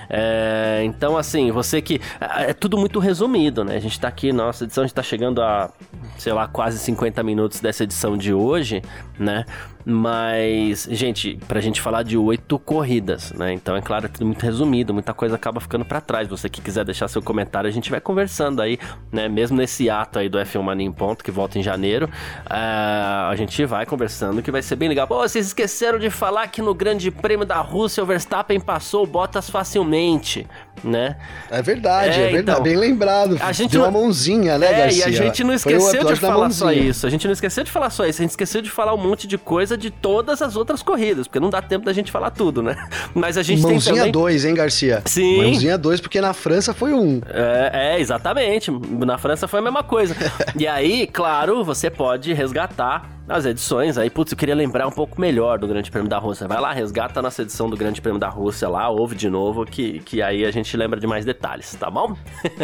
[0.09, 2.01] É, então, assim, você que.
[2.21, 3.77] É, é, tudo muito resumido, né?
[3.77, 5.71] A gente tá aqui, nossa edição, a gente tá chegando a,
[6.19, 8.83] sei lá, quase 50 minutos dessa edição de hoje,
[9.19, 9.45] né?
[9.91, 13.53] Mas, gente, pra gente falar de oito corridas, né?
[13.53, 16.29] Então, é claro, é tudo muito resumido, muita coisa acaba ficando para trás.
[16.29, 18.79] Você que quiser deixar seu comentário, a gente vai conversando aí,
[19.11, 19.29] né?
[19.29, 23.35] Mesmo nesse ato aí do F1 Mania em Ponto, que volta em janeiro, uh, a
[23.37, 25.09] gente vai conversando, que vai ser bem legal.
[25.09, 29.07] Pô, vocês esqueceram de falar que no Grande Prêmio da Rússia o Verstappen passou o
[29.07, 30.47] Bottas facilmente,
[30.85, 31.17] né?
[31.51, 32.61] É verdade, é, é verdade.
[32.61, 33.39] Então, bem lembrado.
[33.41, 35.05] A gente deu uma mãozinha, né, é, Garcia?
[35.05, 37.07] E a gente não esqueceu de falar só isso.
[37.09, 38.21] A gente não esqueceu de falar só isso.
[38.21, 41.41] A gente esqueceu de falar um monte de coisa de todas as outras corridas, porque
[41.41, 42.77] não dá tempo da gente falar tudo, né?
[43.15, 44.13] Mas a gente mãozinha tem também...
[44.13, 45.03] dois, hein, Garcia?
[45.07, 45.39] Sim.
[45.39, 47.21] Mãozinha dois, porque na França foi um.
[47.27, 48.71] É, é, exatamente.
[48.71, 50.15] Na França foi a mesma coisa.
[50.57, 55.21] e aí, claro, você pode resgatar as edições aí, putz, eu queria lembrar um pouco
[55.21, 56.49] melhor do Grande Prêmio da Rússia.
[56.49, 59.65] Vai lá, resgata a nossa edição do Grande Prêmio da Rússia lá, ouve de novo,
[59.65, 62.17] que, que aí a gente lembra de mais detalhes, tá bom?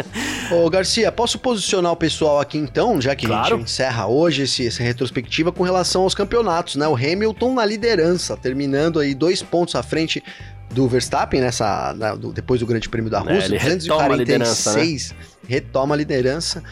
[0.51, 3.55] Ô, Garcia, posso posicionar o pessoal aqui então, já que claro.
[3.55, 6.87] a gente encerra hoje esse, essa retrospectiva com relação aos campeonatos, né?
[6.87, 10.21] O Hamilton na liderança, terminando aí dois pontos à frente
[10.69, 14.17] do Verstappen nessa na, do, depois do Grande Prêmio da Rússia, é, 246 retoma a
[14.17, 15.25] liderança, né?
[15.47, 16.63] retoma a liderança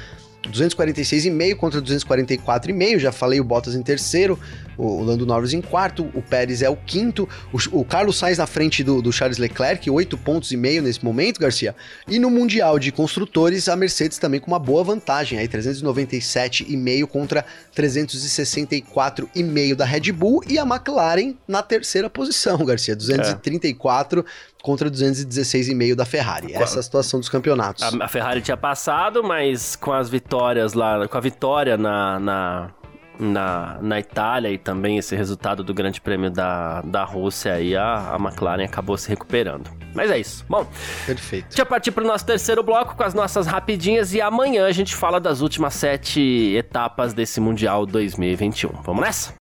[0.50, 3.00] 246,5 contra 244,5.
[3.00, 4.40] Já falei o Bottas em terceiro,
[4.78, 8.48] o Lando Norris em quarto, o Pérez é o quinto, o, o Carlos Sainz na
[8.48, 11.76] frente do, do, Charles Leclerc, 8 pontos e meio nesse momento, Garcia.
[12.08, 17.46] E no Mundial de Construtores, a Mercedes também com uma boa vantagem, aí 397,5 contra
[17.76, 25.94] 364,5 da Red Bull e a McLaren na terceira posição, Garcia, 234 é contra 216,5
[25.94, 26.52] da Ferrari.
[26.52, 27.84] Essa é a situação dos campeonatos.
[27.84, 32.72] A, a, Ferrari tinha passado, mas com as vitórias lá, com a vitória na, na,
[33.20, 38.16] na, na Itália e também esse resultado do Grande Prêmio da, da Rússia, aí a,
[38.16, 39.70] a McLaren acabou se recuperando.
[39.94, 40.44] Mas é isso.
[40.50, 40.66] Bom,
[41.06, 41.46] perfeito.
[41.50, 44.72] Deixa eu partir para o nosso terceiro bloco com as nossas rapidinhas e amanhã a
[44.72, 48.82] gente fala das últimas sete etapas desse Mundial 2021.
[48.82, 49.34] Vamos nessa?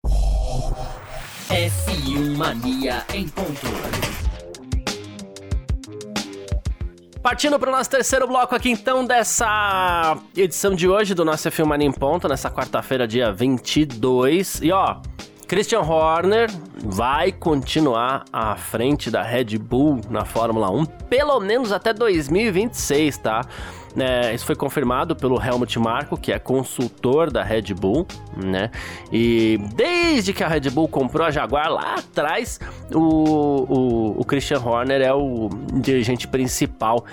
[1.48, 4.11] F1 Mania em ponto.
[7.22, 11.64] Partindo para o nosso terceiro bloco aqui, então, dessa edição de hoje do nosso F1
[11.64, 14.60] Mania em Ponto, nessa quarta-feira, dia 22.
[14.60, 14.96] E ó,
[15.46, 16.50] Christian Horner
[16.82, 23.42] vai continuar à frente da Red Bull na Fórmula 1, pelo menos até 2026, tá?
[23.96, 28.70] É, isso foi confirmado pelo Helmut Marko, que é consultor da Red Bull, né?
[29.12, 32.58] E desde que a Red Bull comprou a Jaguar lá atrás,
[32.92, 37.04] o, o, o Christian Horner é o dirigente principal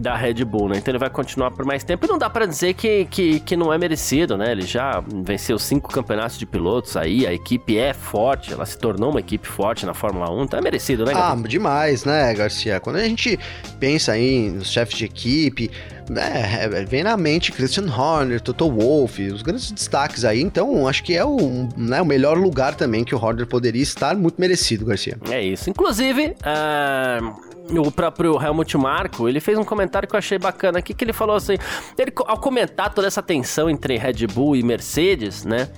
[0.00, 0.78] da Red Bull, né?
[0.78, 3.56] Então ele vai continuar por mais tempo e não dá para dizer que, que, que
[3.56, 4.52] não é merecido, né?
[4.52, 9.10] Ele já venceu cinco campeonatos de pilotos aí, a equipe é forte, ela se tornou
[9.10, 11.12] uma equipe forte na Fórmula 1, então é merecido, né?
[11.14, 12.80] Ah, demais, né, Garcia?
[12.80, 13.38] Quando a gente
[13.78, 15.70] pensa aí nos chefes de equipe,
[16.16, 20.40] é, é, vem na mente Christian Horner, Toto Wolff, os grandes destaques aí.
[20.40, 24.16] Então, acho que é o, né, o melhor lugar também que o Horner poderia estar,
[24.16, 25.18] muito merecido, Garcia.
[25.30, 25.70] É isso.
[25.70, 30.92] Inclusive, uh, o próprio Helmut Marko, ele fez um comentário que eu achei bacana aqui,
[30.92, 31.56] que ele falou assim,
[31.96, 35.68] ele, ao comentar toda essa tensão entre Red Bull e Mercedes, né?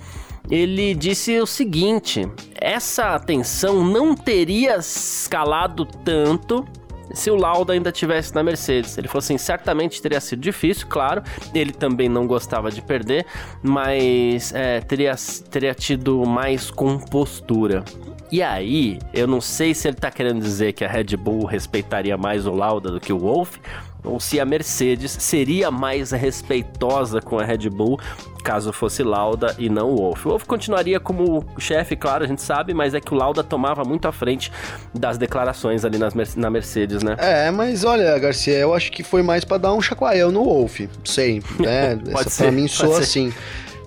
[0.51, 6.65] ele disse o seguinte: essa tensão não teria escalado tanto
[7.13, 8.97] se o Lauda ainda tivesse na Mercedes.
[8.99, 11.23] Ele falou assim: certamente teria sido difícil, claro.
[11.55, 13.27] Ele também não gostava de perder,
[13.63, 15.15] mas é, teria,
[15.51, 17.85] teria tido mais compostura.
[18.31, 22.17] E aí, eu não sei se ele tá querendo dizer que a Red Bull respeitaria
[22.17, 23.61] mais o Lauda do que o Wolff,
[24.07, 27.99] ou se a Mercedes seria mais respeitosa com a Red Bull
[28.47, 30.25] caso fosse Lauda e não o Wolff.
[30.25, 33.83] O Wolff continuaria como chefe, claro, a gente sabe, mas é que o Lauda tomava
[33.83, 34.53] muito à frente
[34.95, 37.17] das declarações ali nas, na Mercedes, né?
[37.19, 40.89] É, mas olha, Garcia, eu acho que foi mais para dar um chacoalhão no Wolff,
[41.05, 41.97] sempre, né?
[42.13, 43.33] pode Essa ser, pra mim soa assim.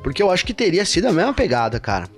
[0.03, 2.09] Porque eu acho que teria sido a mesma pegada, cara.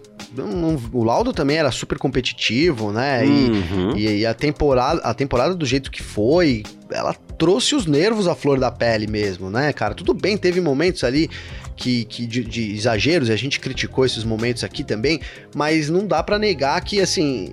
[0.93, 3.23] O Laudo também era super competitivo, né?
[3.23, 3.97] Uhum.
[3.97, 8.35] E, e, a, temporada, a temporada do jeito que foi, ela trouxe os nervos à
[8.35, 9.95] flor da pele mesmo, né, cara?
[9.95, 11.27] Tudo bem, teve momentos ali
[11.75, 15.19] que, que de, de, exageros, e a gente criticou esses momentos aqui também,
[15.55, 17.51] mas não dá para negar que, assim,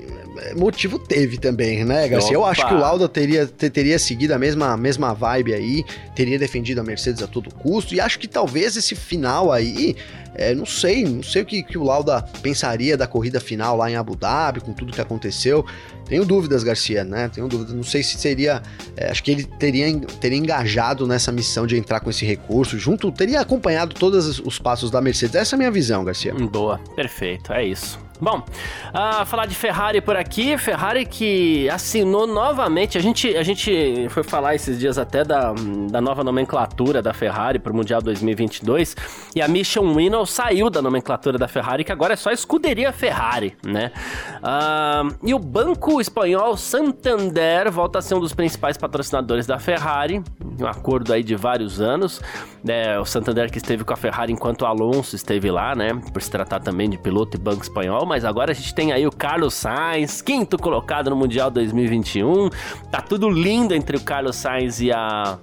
[0.56, 2.34] motivo teve também, né, Garcia?
[2.34, 5.84] Eu acho que o Lauda teria, teria seguido a mesma, mesma vibe aí,
[6.14, 9.96] teria defendido a Mercedes a todo custo, e acho que talvez esse final aí,
[10.34, 13.90] é, não sei, não sei o que, que o Lauda pensaria da corrida final lá
[13.90, 15.64] em Abu Dhabi, com tudo que aconteceu.
[16.08, 17.28] Tenho dúvidas, Garcia, né?
[17.28, 17.74] Tenho dúvidas.
[17.74, 18.62] Não sei se seria.
[18.96, 23.12] É, acho que ele teria, teria engajado nessa missão de entrar com esse recurso, junto,
[23.12, 25.34] teria acompanhado todos os passos da Mercedes.
[25.34, 26.34] Essa é a minha visão, Garcia.
[26.34, 28.07] Boa, perfeito, é isso.
[28.20, 34.08] Bom, uh, falar de Ferrari por aqui, Ferrari que assinou novamente, a gente, a gente
[34.10, 35.54] foi falar esses dias até da,
[35.88, 38.96] da nova nomenclatura da Ferrari para o Mundial 2022,
[39.36, 43.56] e a Mission Winnow saiu da nomenclatura da Ferrari, que agora é só escuderia Ferrari,
[43.64, 43.92] né?
[44.38, 50.20] Uh, e o banco espanhol Santander volta a ser um dos principais patrocinadores da Ferrari,
[50.60, 52.20] um acordo aí de vários anos,
[52.64, 52.98] né?
[52.98, 55.90] O Santander que esteve com a Ferrari enquanto o Alonso esteve lá, né?
[56.12, 59.06] Por se tratar também de piloto e banco espanhol, mas agora a gente tem aí
[59.06, 62.48] o Carlos Sainz, quinto colocado no Mundial 2021.
[62.90, 65.38] Tá tudo lindo entre o Carlos Sainz e a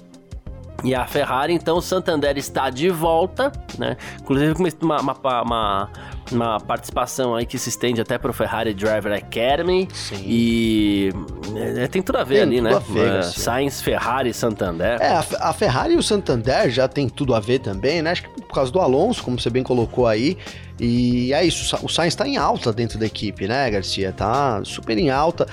[0.84, 3.98] e a Ferrari, então o Santander está de volta, né?
[4.22, 5.90] Inclusive uma, uma, uma,
[6.32, 9.88] uma participação aí que se estende até para o Ferrari Driver Academy.
[9.94, 10.24] Sim.
[10.26, 11.10] E
[11.56, 12.72] é, tem tudo a ver tem ali, né?
[12.90, 15.02] Ver, uh, Sainz, Ferrari, Santander.
[15.02, 18.12] É, a, a, Ferrari e o Santander já tem tudo a ver também, né?
[18.12, 20.38] Acho que por causa do Alonso, como você bem colocou aí.
[20.80, 24.12] E é isso, o Sainz está em alta dentro da equipe, né, Garcia?
[24.12, 25.48] Tá super em alta.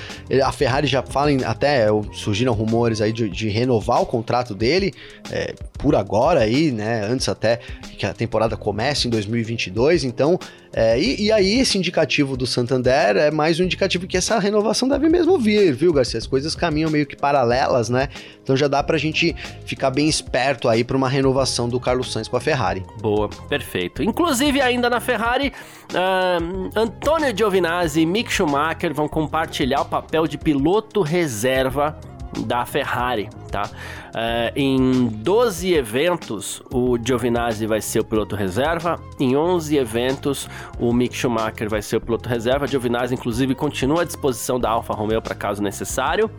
[0.44, 4.92] A Ferrari já fala, em, até surgiram rumores aí de, de renovar o contrato dele
[5.30, 7.04] é, por agora aí, né?
[7.04, 7.60] Antes até
[7.96, 10.02] que a temporada comece em 2022.
[10.02, 10.38] Então,
[10.74, 14.88] é, e, e, aí esse indicativo do Santander é mais um indicativo que essa renovação
[14.88, 16.16] deve mesmo vir, viu, Garcia?
[16.18, 18.08] As coisas caminham meio que paralelas, né?
[18.42, 22.26] Então já dá pra gente ficar bem esperto aí para uma renovação do Carlos Sainz
[22.26, 22.82] com a Ferrari.
[23.02, 24.02] Boa, perfeito.
[24.02, 25.52] Inclusive ainda na Ferrari,
[25.90, 31.98] uh, Antônio Giovinazzi e Mick Schumacher vão compartilhar o papel de piloto reserva
[32.40, 33.62] da Ferrari, tá?
[33.62, 40.92] Uh, em 12 eventos, o Giovinazzi vai ser o piloto reserva, em 11 eventos, o
[40.92, 42.66] Mick Schumacher vai ser o piloto reserva.
[42.66, 46.30] Giovinazzi, inclusive, continua à disposição da Alfa Romeo para caso necessário.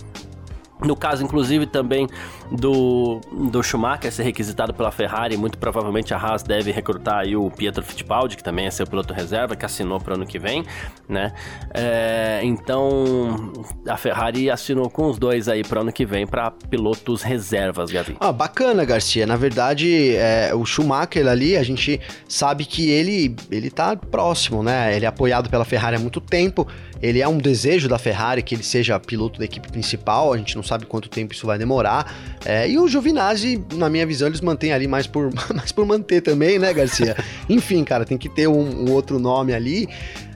[0.84, 2.08] No caso, inclusive, também
[2.54, 7.50] do, do Schumacher ser requisitado pela Ferrari, muito provavelmente a Haas deve recrutar aí o
[7.50, 10.64] Pietro Fittipaldi, que também é seu piloto reserva, que assinou para o ano que vem,
[11.10, 11.34] né?
[11.74, 13.52] É, então,
[13.88, 17.90] a Ferrari assinou com os dois aí para o ano que vem para pilotos reservas,
[17.90, 18.16] Gavi.
[18.20, 19.26] Ah, bacana, Garcia.
[19.26, 24.96] Na verdade, é, o Schumacher ali, a gente sabe que ele, ele tá próximo, né?
[24.96, 26.68] Ele é apoiado pela Ferrari há muito tempo,
[27.02, 30.56] ele é um desejo da Ferrari que ele seja piloto da equipe principal, a gente
[30.56, 32.14] não sabe quanto tempo isso vai demorar.
[32.46, 36.22] É, e o Giovinazzi, na minha visão, eles mantêm ali mais por, mais por manter
[36.22, 37.16] também, né, Garcia?
[37.50, 39.88] Enfim, cara, tem que ter um, um outro nome ali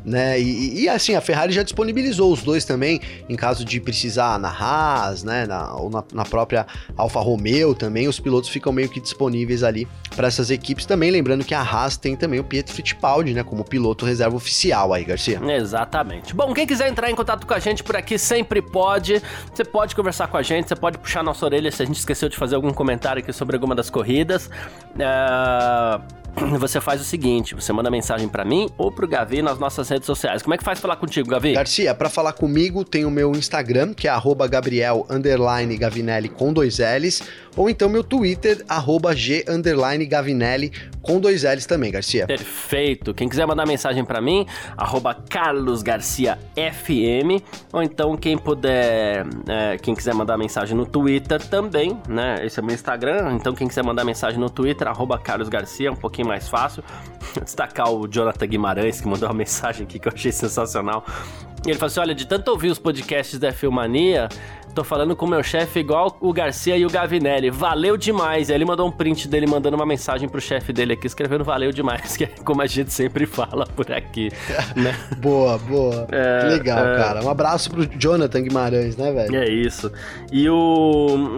[0.07, 0.39] né?
[0.39, 4.47] E, e, assim, a Ferrari já disponibilizou os dois também, em caso de precisar na
[4.47, 5.45] Haas, né?
[5.45, 9.85] Na, ou na, na própria Alfa Romeo também, os pilotos ficam meio que disponíveis ali
[10.15, 11.11] para essas equipes também.
[11.11, 13.43] Lembrando que a Haas tem também o Pietro Fittipaldi, né?
[13.43, 15.41] Como piloto reserva oficial aí, Garcia.
[15.43, 16.33] Exatamente.
[16.33, 19.21] Bom, quem quiser entrar em contato com a gente por aqui sempre pode.
[19.53, 22.29] Você pode conversar com a gente, você pode puxar nossa orelha se a gente esqueceu
[22.29, 24.49] de fazer algum comentário aqui sobre alguma das corridas.
[24.97, 26.17] É
[26.59, 30.05] você faz o seguinte: você manda mensagem para mim ou pro Gavi nas nossas redes
[30.05, 30.41] sociais.
[30.41, 31.53] Como é que faz falar contigo, Gavi?
[31.53, 34.11] Garcia, para falar comigo tem o meu Instagram, que é
[34.49, 35.05] Gabriel
[35.77, 37.21] Gavinelli com dois L's,
[37.55, 38.63] ou então meu Twitter,
[39.15, 39.45] G
[40.07, 40.71] Gavinelli
[41.01, 42.27] com dois L's também, Garcia.
[42.27, 43.13] Perfeito.
[43.13, 49.77] Quem quiser mandar mensagem para mim, arroba Carlos Garcia FM, ou então quem puder, é,
[49.77, 52.45] quem quiser mandar mensagem no Twitter também, né?
[52.45, 55.95] Esse é meu Instagram, então quem quiser mandar mensagem no Twitter, arroba Carlos Garcia, um
[55.95, 56.83] pouquinho mais fácil.
[57.43, 61.05] Destacar o Jonathan Guimarães, que mandou uma mensagem aqui que eu achei sensacional.
[61.65, 64.29] Ele falou assim: olha, de tanto ouvir os podcasts da Filmania,
[64.77, 67.49] tô falando com o meu chefe igual o Garcia e o Gavinelli.
[67.49, 68.49] Valeu demais.
[68.49, 71.43] E aí ele mandou um print dele mandando uma mensagem pro chefe dele aqui, escrevendo
[71.43, 74.29] valeu demais, que é como a gente sempre fala por aqui,
[74.77, 74.95] né?
[75.17, 76.07] boa, boa.
[76.11, 76.95] É, que legal, é...
[76.95, 77.25] cara.
[77.25, 79.35] Um abraço pro Jonathan Guimarães, né, velho?
[79.35, 79.91] É isso.
[80.31, 80.55] E o,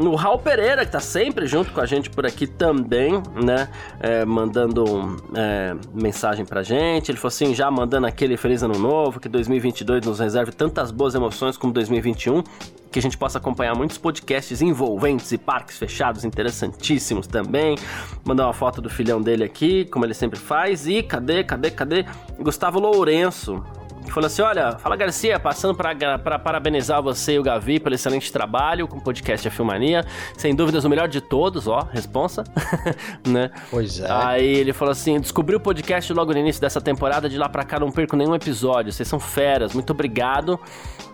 [0.04, 3.70] o Raul Pereira, que tá sempre junto com a gente por aqui também, né?
[4.02, 7.10] É, mandando é, mensagem pra gente.
[7.10, 11.16] Ele falou assim, já mandando aquele feliz ano novo, que 2022 nos reserve tantas boas
[11.16, 12.44] emoções como 2021
[12.92, 17.78] que a gente possa acompanhar muitos podcasts envolventes e parques fechados interessantíssimos também.
[18.26, 20.88] Mandar uma foto do filhão dele aqui, como ele sempre faz.
[20.88, 22.06] E cadê, cadê, cadê?
[22.40, 23.64] Gustavo Lourenço
[24.12, 28.88] falou assim: Olha, fala Garcia, passando para parabenizar você e o Gavi pelo excelente trabalho
[28.88, 30.06] com o podcast A Filmania.
[30.38, 32.44] Sem dúvidas, o melhor de todos, ó, responsa.
[33.28, 33.52] né?
[33.70, 34.08] Pois é.
[34.10, 37.64] Aí ele falou assim: descobri o podcast logo no início dessa temporada, de lá pra
[37.64, 38.92] cá não perco nenhum episódio.
[38.92, 40.60] Vocês são feras, muito obrigado.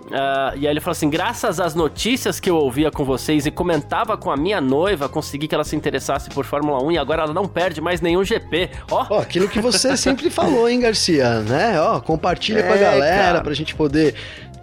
[0.05, 3.51] Uh, e aí ele falou assim: graças às notícias que eu ouvia com vocês e
[3.51, 7.23] comentava com a minha noiva, consegui que ela se interessasse por Fórmula 1 e agora
[7.23, 8.69] ela não perde mais nenhum GP.
[8.91, 9.15] Ó, oh.
[9.15, 11.81] oh, aquilo que você sempre falou, hein, Garcia, né?
[11.81, 13.41] Ó, oh, compartilha é, com a galera cara.
[13.41, 14.13] pra gente poder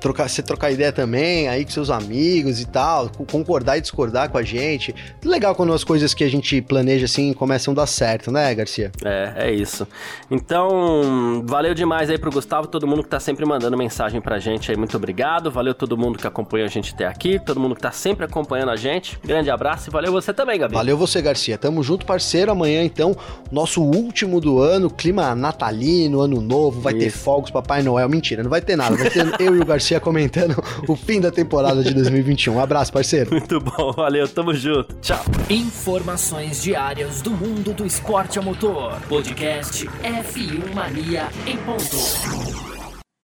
[0.03, 4.37] trocar, você trocar ideia também aí com seus amigos e tal, concordar e discordar com
[4.37, 4.95] a gente.
[5.25, 8.91] Legal quando as coisas que a gente planeja assim começam a dar certo, né, Garcia?
[9.05, 9.87] É, é isso.
[10.31, 14.71] Então, valeu demais aí pro Gustavo, todo mundo que tá sempre mandando mensagem pra gente
[14.71, 15.51] aí, muito obrigado.
[15.51, 18.71] Valeu todo mundo que acompanha a gente até aqui, todo mundo que tá sempre acompanhando
[18.71, 19.19] a gente.
[19.25, 20.75] Grande abraço e valeu você também, Gabi.
[20.75, 21.57] Valeu você, Garcia.
[21.57, 22.51] Tamo junto, parceiro.
[22.51, 23.17] Amanhã, então,
[23.53, 27.03] nosso último do ano, clima natalino, ano novo, vai isso.
[27.03, 28.09] ter fogos, Papai Noel.
[28.09, 28.97] Mentira, não vai ter nada.
[28.97, 32.55] Vai ter eu e o Garcia comentando o fim da temporada de 2021.
[32.55, 33.31] Um abraço, parceiro.
[33.31, 34.95] Muito bom, valeu, tamo junto.
[35.01, 35.25] Tchau.
[35.49, 39.01] Informações diárias do mundo do esporte a motor.
[39.09, 42.82] Podcast F1 Mania em ponto.